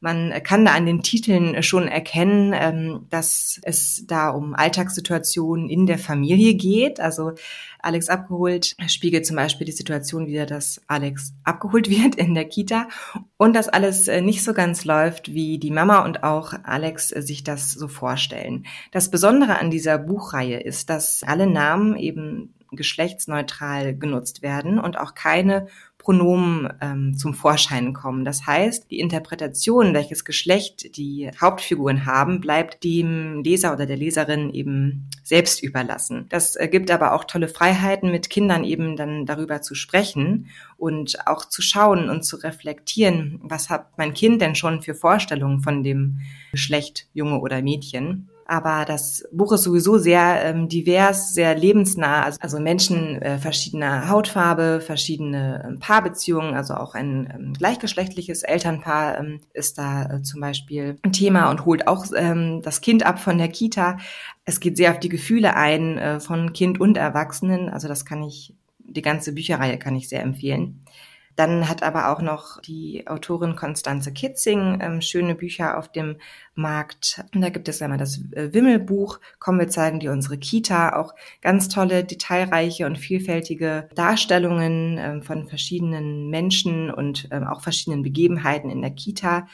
Man 0.02 0.32
kann 0.44 0.64
da 0.64 0.72
an 0.72 0.86
den 0.86 1.02
Titeln 1.02 1.62
schon 1.62 1.90
erkennen, 1.90 2.54
ähm, 2.56 3.08
dass 3.10 3.60
es 3.64 4.06
da 4.08 4.30
um 4.30 4.56
Alltagssituationen 4.56 5.70
in 5.70 5.86
der 5.86 5.98
Familie 5.98 6.54
geht. 6.54 7.02
Also 7.02 7.34
Alex 7.80 8.08
abgeholt 8.08 8.76
spiegelt 8.88 9.26
zum 9.26 9.36
Beispiel 9.36 9.66
die 9.66 9.74
Situation 9.74 10.28
wieder, 10.28 10.46
dass 10.46 10.82
Alex 10.88 11.34
abgeholt 11.44 11.90
wird 11.90 12.16
in 12.16 12.34
der 12.34 12.46
Kita 12.46 12.88
und 13.36 13.56
dass 13.56 13.68
alles 13.68 14.08
äh, 14.08 14.22
nicht 14.22 14.44
so 14.44 14.54
ganz 14.54 14.86
läuft, 14.86 15.34
wie 15.34 15.58
die 15.58 15.72
Mama 15.72 16.06
und 16.06 16.24
auch 16.24 16.54
Alex 16.64 17.12
äh, 17.12 17.22
sich 17.22 17.44
das 17.44 17.72
so 17.72 17.90
vorstellen. 17.90 18.66
Das 18.92 19.12
Besondere 19.12 19.60
an 19.60 19.70
dieser 19.70 19.98
Buchreihe 19.98 20.62
ist, 20.62 20.90
dass 20.90 21.24
alle 21.24 21.48
Namen 21.48 21.98
eben 21.98 22.54
geschlechtsneutral 22.72 23.96
genutzt 23.96 24.42
werden 24.42 24.80
und 24.80 24.98
auch 24.98 25.14
keine 25.14 25.68
Pronomen 26.10 26.68
ähm, 26.82 27.16
zum 27.16 27.36
Vorschein 27.36 27.94
kommen. 27.94 28.26
Das 28.26 28.48
heißt, 28.48 28.90
die 28.90 28.98
Interpretation, 29.00 29.94
welches 29.94 30.26
Geschlecht 30.26 30.98
die 30.98 31.30
Hauptfiguren 31.40 32.08
haben, 32.08 32.42
bleibt 32.42 32.84
dem 32.84 33.44
Leser 33.44 33.74
oder 33.74 33.86
der 33.86 33.96
Leserin 33.96 34.50
eben 34.50 35.08
selbst 35.24 35.62
überlassen. 35.62 36.26
Das 36.30 36.58
gibt 36.72 36.90
aber 36.90 37.14
auch 37.14 37.26
tolle 37.26 37.48
Freiheiten, 37.48 38.10
mit 38.10 38.32
Kindern 38.32 38.64
eben 38.64 38.96
dann 38.96 39.28
darüber 39.28 39.62
zu 39.62 39.76
sprechen 39.76 40.48
und 40.78 41.28
auch 41.28 41.46
zu 41.46 41.62
schauen 41.62 42.10
und 42.10 42.24
zu 42.24 42.38
reflektieren, 42.38 43.40
was 43.44 43.70
hat 43.70 43.96
mein 44.00 44.16
Kind 44.16 44.42
denn 44.42 44.56
schon 44.56 44.82
für 44.82 44.96
Vorstellungen 44.96 45.60
von 45.62 45.84
dem 45.84 46.22
Geschlecht 46.50 47.06
Junge 47.14 47.40
oder 47.40 47.62
Mädchen. 47.62 48.30
Aber 48.50 48.84
das 48.84 49.24
Buch 49.32 49.52
ist 49.52 49.62
sowieso 49.62 50.00
sehr 50.00 50.44
ähm, 50.44 50.68
divers, 50.70 51.36
sehr 51.36 51.54
lebensnah. 51.54 52.24
Also, 52.24 52.40
also 52.42 52.60
Menschen 52.60 53.22
äh, 53.22 53.38
verschiedener 53.38 54.10
Hautfarbe, 54.10 54.82
verschiedene 54.82 55.64
ähm, 55.68 55.78
Paarbeziehungen, 55.78 56.56
also 56.56 56.74
auch 56.74 56.96
ein 56.96 57.32
ähm, 57.32 57.54
gleichgeschlechtliches 57.54 58.42
Elternpaar 58.42 59.20
ähm, 59.20 59.42
ist 59.54 59.78
da 59.78 60.06
äh, 60.06 60.24
zum 60.24 60.42
Beispiel 60.42 60.98
ein 61.04 61.14
Thema 61.14 61.52
und 61.52 61.66
holt 61.66 61.88
auch 61.88 62.08
ähm, 62.16 62.64
das 62.64 62.82
Kind 62.82 63.06
ab 63.06 63.20
von 63.20 63.38
der 63.38 63.50
Kita. 63.50 64.00
Es 64.46 64.60
geht 64.60 64.78
sehr 64.78 64.94
auf 64.94 65.00
die 65.00 65.10
Gefühle 65.10 65.56
ein 65.56 66.00
äh, 66.00 66.20
von 66.20 66.52
Kind 66.52 66.82
und 66.82 66.98
Erwachsenen. 66.98 67.70
Also 67.70 67.88
das 67.88 68.04
kann 68.04 68.24
ich, 68.24 68.56
die 68.80 69.04
ganze 69.04 69.34
Bücherreihe 69.34 69.78
kann 69.78 69.96
ich 69.96 70.10
sehr 70.10 70.24
empfehlen. 70.24 70.84
Dann 71.40 71.70
hat 71.70 71.84
aber 71.84 72.12
auch 72.12 72.22
noch 72.22 72.60
die 72.60 73.08
Autorin 73.08 73.56
Konstanze 73.56 74.12
Kitzing 74.12 74.80
ähm, 74.82 75.02
schöne 75.02 75.36
Bücher 75.36 75.78
auf 75.78 75.90
dem 75.90 76.18
Markt. 76.54 77.24
Und 77.34 77.40
da 77.40 77.48
gibt 77.48 77.70
es 77.70 77.82
einmal 77.82 77.98
das 77.98 78.20
äh, 78.34 78.54
Wimmelbuch, 78.54 79.22
Kommen 79.40 79.60
wir 79.60 79.70
zeigen 79.70 80.02
dir 80.02 80.12
unsere 80.12 80.38
Kita, 80.38 80.98
auch 80.98 81.16
ganz 81.42 81.70
tolle, 81.70 82.04
detailreiche 82.04 82.86
und 82.86 82.98
vielfältige 82.98 83.88
Darstellungen 83.96 84.98
ähm, 84.98 85.24
von 85.24 85.48
verschiedenen 85.48 86.30
Menschen 86.30 86.92
und 86.92 87.30
ähm, 87.32 87.46
auch 87.46 87.62
verschiedenen 87.62 88.04
Begebenheiten 88.04 88.70
in 88.70 88.82
der 88.82 88.92
Kita. 88.92 89.48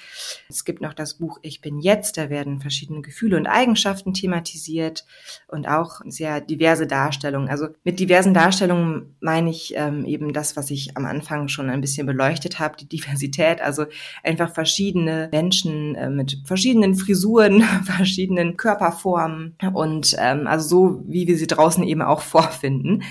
Es 0.49 0.65
gibt 0.65 0.81
noch 0.81 0.95
das 0.95 1.13
Buch 1.13 1.37
Ich 1.43 1.61
bin 1.61 1.77
jetzt, 1.77 2.17
da 2.17 2.31
werden 2.31 2.61
verschiedene 2.61 3.01
Gefühle 3.01 3.37
und 3.37 3.45
Eigenschaften 3.45 4.15
thematisiert 4.15 5.05
und 5.47 5.67
auch 5.67 6.01
sehr 6.05 6.41
diverse 6.41 6.87
Darstellungen. 6.87 7.49
Also 7.49 7.67
mit 7.83 7.99
diversen 7.99 8.33
Darstellungen 8.33 9.15
meine 9.19 9.51
ich 9.51 9.75
ähm, 9.75 10.05
eben 10.05 10.33
das, 10.33 10.57
was 10.57 10.71
ich 10.71 10.97
am 10.97 11.05
Anfang 11.05 11.47
schon 11.47 11.74
ein 11.75 11.81
bisschen 11.81 12.07
beleuchtet 12.07 12.59
habe, 12.59 12.77
die 12.77 12.87
Diversität, 12.87 13.61
also 13.61 13.85
einfach 14.23 14.53
verschiedene 14.53 15.29
Menschen 15.31 15.95
äh, 15.95 16.09
mit 16.09 16.41
verschiedenen 16.45 16.95
Frisuren, 16.95 17.61
verschiedenen 17.83 18.57
Körperformen 18.57 19.55
und 19.73 20.15
ähm, 20.19 20.47
also 20.47 20.67
so, 20.67 21.03
wie 21.07 21.27
wir 21.27 21.37
sie 21.37 21.47
draußen 21.47 21.83
eben 21.83 22.01
auch 22.01 22.21
vorfinden. 22.21 23.03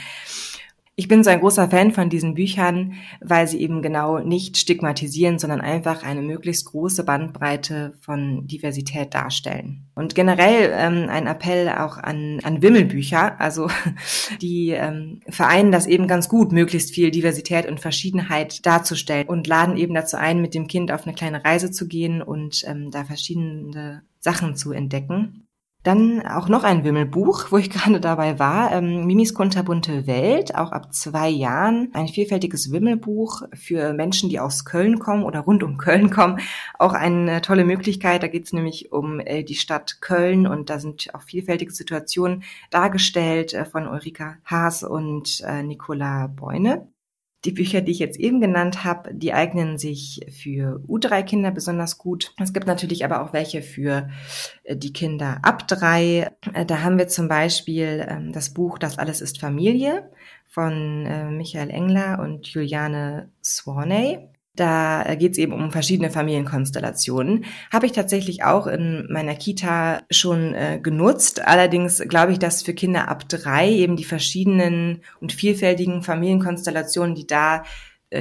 Ich 0.96 1.08
bin 1.08 1.24
so 1.24 1.30
ein 1.30 1.40
großer 1.40 1.68
Fan 1.68 1.90
von 1.90 2.08
diesen 2.08 2.34
Büchern, 2.34 2.94
weil 3.20 3.48
sie 3.48 3.60
eben 3.60 3.82
genau 3.82 4.20
nicht 4.20 4.56
stigmatisieren, 4.56 5.40
sondern 5.40 5.60
einfach 5.60 6.04
eine 6.04 6.22
möglichst 6.22 6.66
große 6.66 7.02
Bandbreite 7.02 7.94
von 8.00 8.46
Diversität 8.46 9.12
darstellen. 9.12 9.88
Und 9.96 10.14
generell 10.14 10.72
ähm, 10.72 11.08
ein 11.08 11.26
Appell 11.26 11.68
auch 11.68 11.98
an, 11.98 12.38
an 12.44 12.62
Wimmelbücher, 12.62 13.40
also 13.40 13.68
die 14.40 14.70
ähm, 14.70 15.18
vereinen 15.28 15.72
das 15.72 15.88
eben 15.88 16.06
ganz 16.06 16.28
gut, 16.28 16.52
möglichst 16.52 16.94
viel 16.94 17.10
Diversität 17.10 17.66
und 17.66 17.80
Verschiedenheit 17.80 18.64
darzustellen 18.64 19.26
und 19.26 19.48
laden 19.48 19.76
eben 19.76 19.94
dazu 19.94 20.16
ein, 20.16 20.40
mit 20.40 20.54
dem 20.54 20.68
Kind 20.68 20.92
auf 20.92 21.08
eine 21.08 21.14
kleine 21.16 21.44
Reise 21.44 21.72
zu 21.72 21.88
gehen 21.88 22.22
und 22.22 22.62
ähm, 22.68 22.92
da 22.92 23.02
verschiedene 23.02 24.02
Sachen 24.20 24.54
zu 24.54 24.70
entdecken. 24.70 25.43
Dann 25.84 26.26
auch 26.26 26.48
noch 26.48 26.64
ein 26.64 26.82
Wimmelbuch, 26.82 27.52
wo 27.52 27.58
ich 27.58 27.68
gerade 27.70 28.00
dabei 28.00 28.38
war, 28.38 28.72
ähm, 28.72 29.06
Mimis 29.06 29.34
kunterbunte 29.34 30.06
Welt, 30.06 30.54
auch 30.54 30.72
ab 30.72 30.94
zwei 30.94 31.28
Jahren. 31.28 31.90
Ein 31.92 32.08
vielfältiges 32.08 32.72
Wimmelbuch 32.72 33.42
für 33.52 33.92
Menschen, 33.92 34.30
die 34.30 34.40
aus 34.40 34.64
Köln 34.64 34.98
kommen 34.98 35.24
oder 35.24 35.40
rund 35.40 35.62
um 35.62 35.76
Köln 35.76 36.08
kommen. 36.08 36.40
Auch 36.78 36.94
eine 36.94 37.42
tolle 37.42 37.64
Möglichkeit. 37.64 38.22
Da 38.22 38.28
geht 38.28 38.46
es 38.46 38.54
nämlich 38.54 38.92
um 38.92 39.20
äh, 39.20 39.44
die 39.44 39.54
Stadt 39.54 40.00
Köln 40.00 40.46
und 40.46 40.70
da 40.70 40.80
sind 40.80 41.14
auch 41.14 41.22
vielfältige 41.22 41.72
Situationen 41.72 42.44
dargestellt 42.70 43.52
äh, 43.52 43.66
von 43.66 43.86
Ulrika 43.86 44.38
Haas 44.46 44.82
und 44.84 45.42
äh, 45.46 45.62
Nicola 45.62 46.28
Beune. 46.28 46.93
Die 47.44 47.52
Bücher, 47.52 47.80
die 47.80 47.92
ich 47.92 47.98
jetzt 47.98 48.18
eben 48.18 48.40
genannt 48.40 48.84
habe, 48.84 49.12
die 49.12 49.34
eignen 49.34 49.78
sich 49.78 50.20
für 50.30 50.80
U3-Kinder 50.88 51.50
besonders 51.50 51.98
gut. 51.98 52.32
Es 52.40 52.52
gibt 52.52 52.66
natürlich 52.66 53.04
aber 53.04 53.22
auch 53.22 53.32
welche 53.32 53.62
für 53.62 54.08
äh, 54.62 54.76
die 54.76 54.92
Kinder 54.92 55.38
ab 55.42 55.68
drei. 55.68 56.30
Äh, 56.52 56.64
da 56.66 56.82
haben 56.82 56.98
wir 56.98 57.08
zum 57.08 57.28
Beispiel 57.28 58.06
ähm, 58.08 58.32
das 58.32 58.54
Buch 58.54 58.78
Das 58.78 58.98
alles 58.98 59.20
ist 59.20 59.38
Familie 59.38 60.10
von 60.48 61.04
äh, 61.06 61.30
Michael 61.30 61.70
Engler 61.70 62.20
und 62.20 62.46
Juliane 62.46 63.28
Swaney. 63.42 64.33
Da 64.56 65.16
geht 65.16 65.32
es 65.32 65.38
eben 65.38 65.52
um 65.52 65.72
verschiedene 65.72 66.10
Familienkonstellationen. 66.10 67.44
Habe 67.72 67.86
ich 67.86 67.92
tatsächlich 67.92 68.44
auch 68.44 68.68
in 68.68 69.06
meiner 69.10 69.34
Kita 69.34 70.02
schon 70.10 70.54
äh, 70.54 70.78
genutzt. 70.80 71.44
Allerdings 71.44 71.98
glaube 72.08 72.32
ich, 72.32 72.38
dass 72.38 72.62
für 72.62 72.74
Kinder 72.74 73.08
ab 73.08 73.28
drei 73.28 73.68
eben 73.68 73.96
die 73.96 74.04
verschiedenen 74.04 75.02
und 75.20 75.32
vielfältigen 75.32 76.02
Familienkonstellationen, 76.02 77.16
die 77.16 77.26
da 77.26 77.64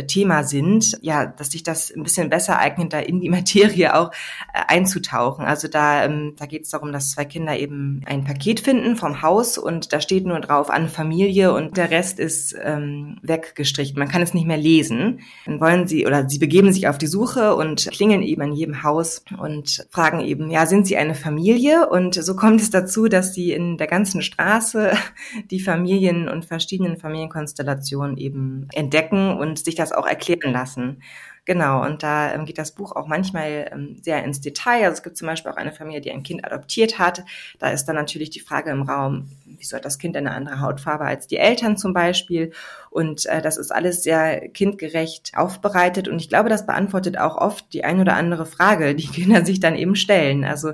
Thema 0.01 0.43
sind, 0.43 0.97
ja, 1.01 1.25
dass 1.25 1.51
sich 1.51 1.63
das 1.63 1.91
ein 1.95 2.03
bisschen 2.03 2.29
besser 2.29 2.57
eignet, 2.57 2.93
da 2.93 2.99
in 2.99 3.19
die 3.19 3.29
Materie 3.43 3.95
auch 3.95 4.11
äh, 4.53 4.61
einzutauchen. 4.67 5.45
Also 5.45 5.67
da, 5.67 6.05
ähm, 6.05 6.33
da 6.37 6.45
geht 6.45 6.63
es 6.63 6.69
darum, 6.69 6.91
dass 6.91 7.11
zwei 7.11 7.25
Kinder 7.25 7.57
eben 7.57 8.01
ein 8.05 8.23
Paket 8.23 8.59
finden 8.59 8.95
vom 8.95 9.21
Haus 9.21 9.57
und 9.57 9.93
da 9.93 10.01
steht 10.01 10.25
nur 10.25 10.39
drauf 10.39 10.69
an 10.69 10.89
Familie 10.89 11.53
und 11.53 11.77
der 11.77 11.91
Rest 11.91 12.19
ist 12.19 12.55
ähm, 12.61 13.19
weggestrichen. 13.21 13.97
Man 13.99 14.07
kann 14.07 14.21
es 14.21 14.33
nicht 14.33 14.47
mehr 14.47 14.57
lesen. 14.57 15.19
Dann 15.45 15.59
wollen 15.59 15.87
sie 15.87 16.05
oder 16.05 16.29
sie 16.29 16.39
begeben 16.39 16.73
sich 16.73 16.87
auf 16.87 16.97
die 16.97 17.07
Suche 17.07 17.55
und 17.55 17.89
klingeln 17.91 18.23
eben 18.23 18.41
an 18.41 18.53
jedem 18.53 18.83
Haus 18.83 19.23
und 19.37 19.85
fragen 19.89 20.21
eben, 20.21 20.49
ja, 20.49 20.65
sind 20.65 20.87
sie 20.87 20.97
eine 20.97 21.15
Familie? 21.15 21.89
Und 21.89 22.15
so 22.15 22.35
kommt 22.35 22.61
es 22.61 22.69
dazu, 22.69 23.07
dass 23.07 23.33
sie 23.33 23.51
in 23.51 23.77
der 23.77 23.87
ganzen 23.87 24.21
Straße 24.21 24.91
die 25.51 25.59
Familien 25.59 26.29
und 26.29 26.45
verschiedenen 26.45 26.97
Familienkonstellationen 26.97 28.17
eben 28.17 28.67
entdecken 28.73 29.37
und 29.37 29.59
sich 29.63 29.75
das 29.83 29.91
auch 29.91 30.07
erklären 30.07 30.51
lassen. 30.53 31.01
Genau, 31.45 31.83
und 31.83 32.03
da 32.03 32.33
ähm, 32.33 32.45
geht 32.45 32.57
das 32.57 32.71
Buch 32.71 32.93
auch 32.95 33.05
manchmal 33.05 33.69
ähm, 33.73 33.97
sehr 34.01 34.23
ins 34.23 34.39
Detail. 34.39 34.85
Also 34.85 34.93
es 34.93 35.03
gibt 35.03 35.17
zum 35.17 35.27
Beispiel 35.27 35.51
auch 35.51 35.57
eine 35.57 35.73
Familie, 35.73 35.99
die 35.99 36.11
ein 36.11 36.23
Kind 36.23 36.45
adoptiert 36.45 36.99
hat. 36.99 37.25
Da 37.59 37.69
ist 37.69 37.83
dann 37.85 37.97
natürlich 37.97 38.29
die 38.29 38.39
Frage 38.39 38.71
im 38.71 38.83
Raum, 38.83 39.29
wieso 39.45 39.75
hat 39.75 39.83
das 39.83 39.99
Kind 39.99 40.15
eine 40.15 40.31
andere 40.31 40.61
Hautfarbe 40.61 41.03
als 41.03 41.27
die 41.27 41.35
Eltern 41.35 41.75
zum 41.75 41.91
Beispiel? 41.91 42.53
Und 42.89 43.25
äh, 43.25 43.41
das 43.41 43.57
ist 43.57 43.71
alles 43.71 44.03
sehr 44.03 44.47
kindgerecht 44.49 45.33
aufbereitet. 45.35 46.07
Und 46.07 46.19
ich 46.19 46.29
glaube, 46.29 46.47
das 46.47 46.65
beantwortet 46.65 47.17
auch 47.17 47.35
oft 47.35 47.73
die 47.73 47.83
ein 47.83 47.99
oder 47.99 48.15
andere 48.15 48.45
Frage, 48.45 48.95
die 48.95 49.07
Kinder 49.11 49.45
sich 49.45 49.59
dann 49.59 49.75
eben 49.75 49.97
stellen. 49.97 50.45
Also 50.45 50.71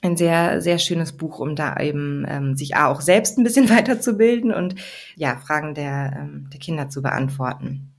ein 0.00 0.16
sehr, 0.16 0.62
sehr 0.62 0.78
schönes 0.78 1.12
Buch, 1.12 1.40
um 1.40 1.56
da 1.56 1.78
eben 1.78 2.24
ähm, 2.26 2.56
sich 2.56 2.74
auch 2.76 3.02
selbst 3.02 3.36
ein 3.36 3.44
bisschen 3.44 3.68
weiterzubilden 3.76 4.54
und 4.54 4.76
ja, 5.14 5.36
Fragen 5.36 5.74
der, 5.74 6.16
ähm, 6.18 6.48
der 6.50 6.60
Kinder 6.60 6.88
zu 6.88 7.02
beantworten. 7.02 7.92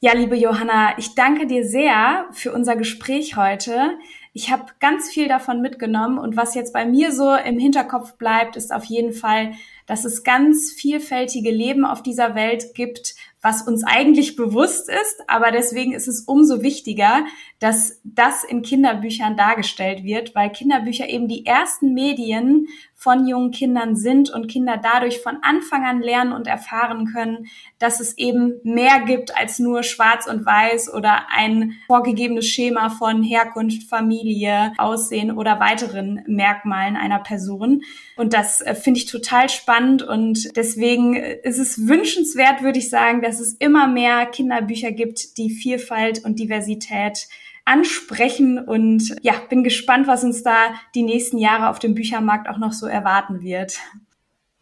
Ja, 0.00 0.12
liebe 0.14 0.36
Johanna, 0.36 0.96
ich 0.96 1.16
danke 1.16 1.48
dir 1.48 1.64
sehr 1.64 2.28
für 2.30 2.52
unser 2.52 2.76
Gespräch 2.76 3.36
heute. 3.36 3.98
Ich 4.32 4.52
habe 4.52 4.66
ganz 4.78 5.10
viel 5.10 5.26
davon 5.26 5.60
mitgenommen 5.60 6.18
und 6.18 6.36
was 6.36 6.54
jetzt 6.54 6.72
bei 6.72 6.86
mir 6.86 7.10
so 7.10 7.34
im 7.34 7.58
Hinterkopf 7.58 8.16
bleibt, 8.16 8.54
ist 8.54 8.72
auf 8.72 8.84
jeden 8.84 9.12
Fall, 9.12 9.54
dass 9.86 10.04
es 10.04 10.22
ganz 10.22 10.70
vielfältige 10.70 11.50
Leben 11.50 11.84
auf 11.84 12.00
dieser 12.00 12.36
Welt 12.36 12.74
gibt, 12.74 13.16
was 13.40 13.62
uns 13.62 13.84
eigentlich 13.84 14.36
bewusst 14.36 14.88
ist, 14.88 15.22
aber 15.28 15.52
deswegen 15.52 15.92
ist 15.92 16.08
es 16.08 16.22
umso 16.22 16.62
wichtiger, 16.62 17.24
dass 17.60 18.00
das 18.04 18.44
in 18.44 18.62
Kinderbüchern 18.62 19.36
dargestellt 19.36 20.02
wird, 20.04 20.34
weil 20.34 20.50
Kinderbücher 20.50 21.08
eben 21.08 21.28
die 21.28 21.46
ersten 21.46 21.94
Medien 21.94 22.66
von 23.00 23.28
jungen 23.28 23.52
Kindern 23.52 23.94
sind 23.94 24.28
und 24.28 24.48
Kinder 24.48 24.76
dadurch 24.76 25.20
von 25.20 25.38
Anfang 25.42 25.84
an 25.84 26.02
lernen 26.02 26.32
und 26.32 26.48
erfahren 26.48 27.06
können, 27.12 27.46
dass 27.78 28.00
es 28.00 28.18
eben 28.18 28.54
mehr 28.64 29.00
gibt 29.06 29.36
als 29.36 29.60
nur 29.60 29.84
schwarz 29.84 30.26
und 30.26 30.44
weiß 30.44 30.92
oder 30.92 31.28
ein 31.32 31.74
vorgegebenes 31.86 32.46
Schema 32.46 32.90
von 32.90 33.22
Herkunft, 33.22 33.88
Familie, 33.88 34.72
Aussehen 34.78 35.30
oder 35.30 35.60
weiteren 35.60 36.24
Merkmalen 36.26 36.96
einer 36.96 37.20
Person. 37.20 37.82
Und 38.16 38.32
das 38.32 38.60
äh, 38.62 38.74
finde 38.74 38.98
ich 38.98 39.06
total 39.06 39.48
spannend 39.48 40.02
und 40.02 40.56
deswegen 40.56 41.14
ist 41.14 41.58
es 41.58 41.86
wünschenswert, 41.86 42.62
würde 42.62 42.80
ich 42.80 42.90
sagen, 42.90 43.22
dass 43.28 43.40
es 43.40 43.52
immer 43.52 43.86
mehr 43.86 44.24
Kinderbücher 44.24 44.90
gibt, 44.90 45.36
die 45.36 45.50
Vielfalt 45.50 46.24
und 46.24 46.38
Diversität 46.38 47.28
ansprechen 47.66 48.58
und 48.58 49.14
ja, 49.20 49.34
bin 49.50 49.62
gespannt, 49.62 50.06
was 50.06 50.24
uns 50.24 50.42
da 50.42 50.72
die 50.94 51.02
nächsten 51.02 51.36
Jahre 51.36 51.68
auf 51.68 51.78
dem 51.78 51.94
Büchermarkt 51.94 52.48
auch 52.48 52.56
noch 52.56 52.72
so 52.72 52.86
erwarten 52.86 53.42
wird. 53.42 53.78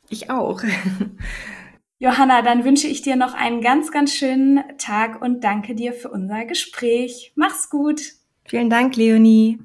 Ich 0.09 0.31
auch. 0.31 0.61
Johanna, 2.01 2.43
dann 2.43 2.65
wünsche 2.65 2.89
ich 2.89 3.03
dir 3.03 3.15
noch 3.15 3.35
einen 3.35 3.61
ganz, 3.61 3.93
ganz 3.93 4.13
schönen 4.13 4.65
Tag 4.79 5.23
und 5.23 5.45
danke 5.45 5.77
dir 5.77 5.93
für 5.93 6.11
unser 6.11 6.45
Gespräch. 6.45 7.33
Mach's 7.37 7.71
gut. 7.71 8.01
Vielen 8.47 8.69
Dank, 8.69 8.97
Leonie. 8.97 9.61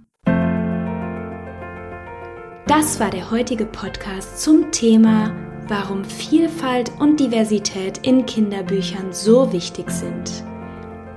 Das 2.68 3.00
war 3.00 3.10
der 3.10 3.32
heutige 3.32 3.66
Podcast 3.66 4.40
zum 4.42 4.72
Thema 4.72 5.51
warum 5.72 6.04
Vielfalt 6.04 6.92
und 7.00 7.18
Diversität 7.22 8.06
in 8.06 8.26
Kinderbüchern 8.26 9.14
so 9.14 9.54
wichtig 9.54 9.90
sind. 9.90 10.44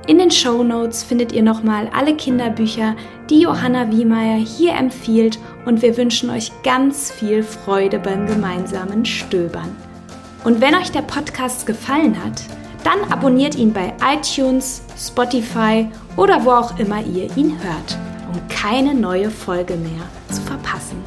In 0.07 0.19
den 0.19 0.31
Show 0.31 0.63
Notes 0.63 1.03
findet 1.03 1.33
ihr 1.33 1.43
nochmal 1.43 1.91
alle 1.93 2.15
Kinderbücher, 2.15 2.95
die 3.29 3.41
Johanna 3.41 3.91
Wiemeyer 3.91 4.37
hier 4.37 4.75
empfiehlt 4.75 5.41
und 5.67 5.83
wir 5.83 5.97
wünschen 5.97 6.31
euch 6.31 6.53
ganz 6.63 7.11
viel 7.11 7.43
Freude 7.43 7.99
beim 7.99 8.29
gemeinsamen 8.29 9.05
Stöbern. 9.05 9.75
Und 10.45 10.61
wenn 10.61 10.77
euch 10.77 10.93
der 10.93 11.03
Podcast 11.03 11.67
gefallen 11.67 12.17
hat, 12.23 12.45
dann 12.85 13.11
abonniert 13.11 13.57
ihn 13.57 13.73
bei 13.73 13.93
iTunes, 14.15 14.83
Spotify 14.97 15.89
oder 16.17 16.45
wo 16.45 16.51
auch 16.51 16.79
immer 16.79 17.03
ihr 17.03 17.37
ihn 17.37 17.59
hört, 17.61 17.99
um 18.33 18.41
keine 18.49 18.95
neue 18.95 19.31
Folge 19.31 19.75
mehr 19.75 20.03
zu 20.31 20.43
verpassen. 20.43 21.03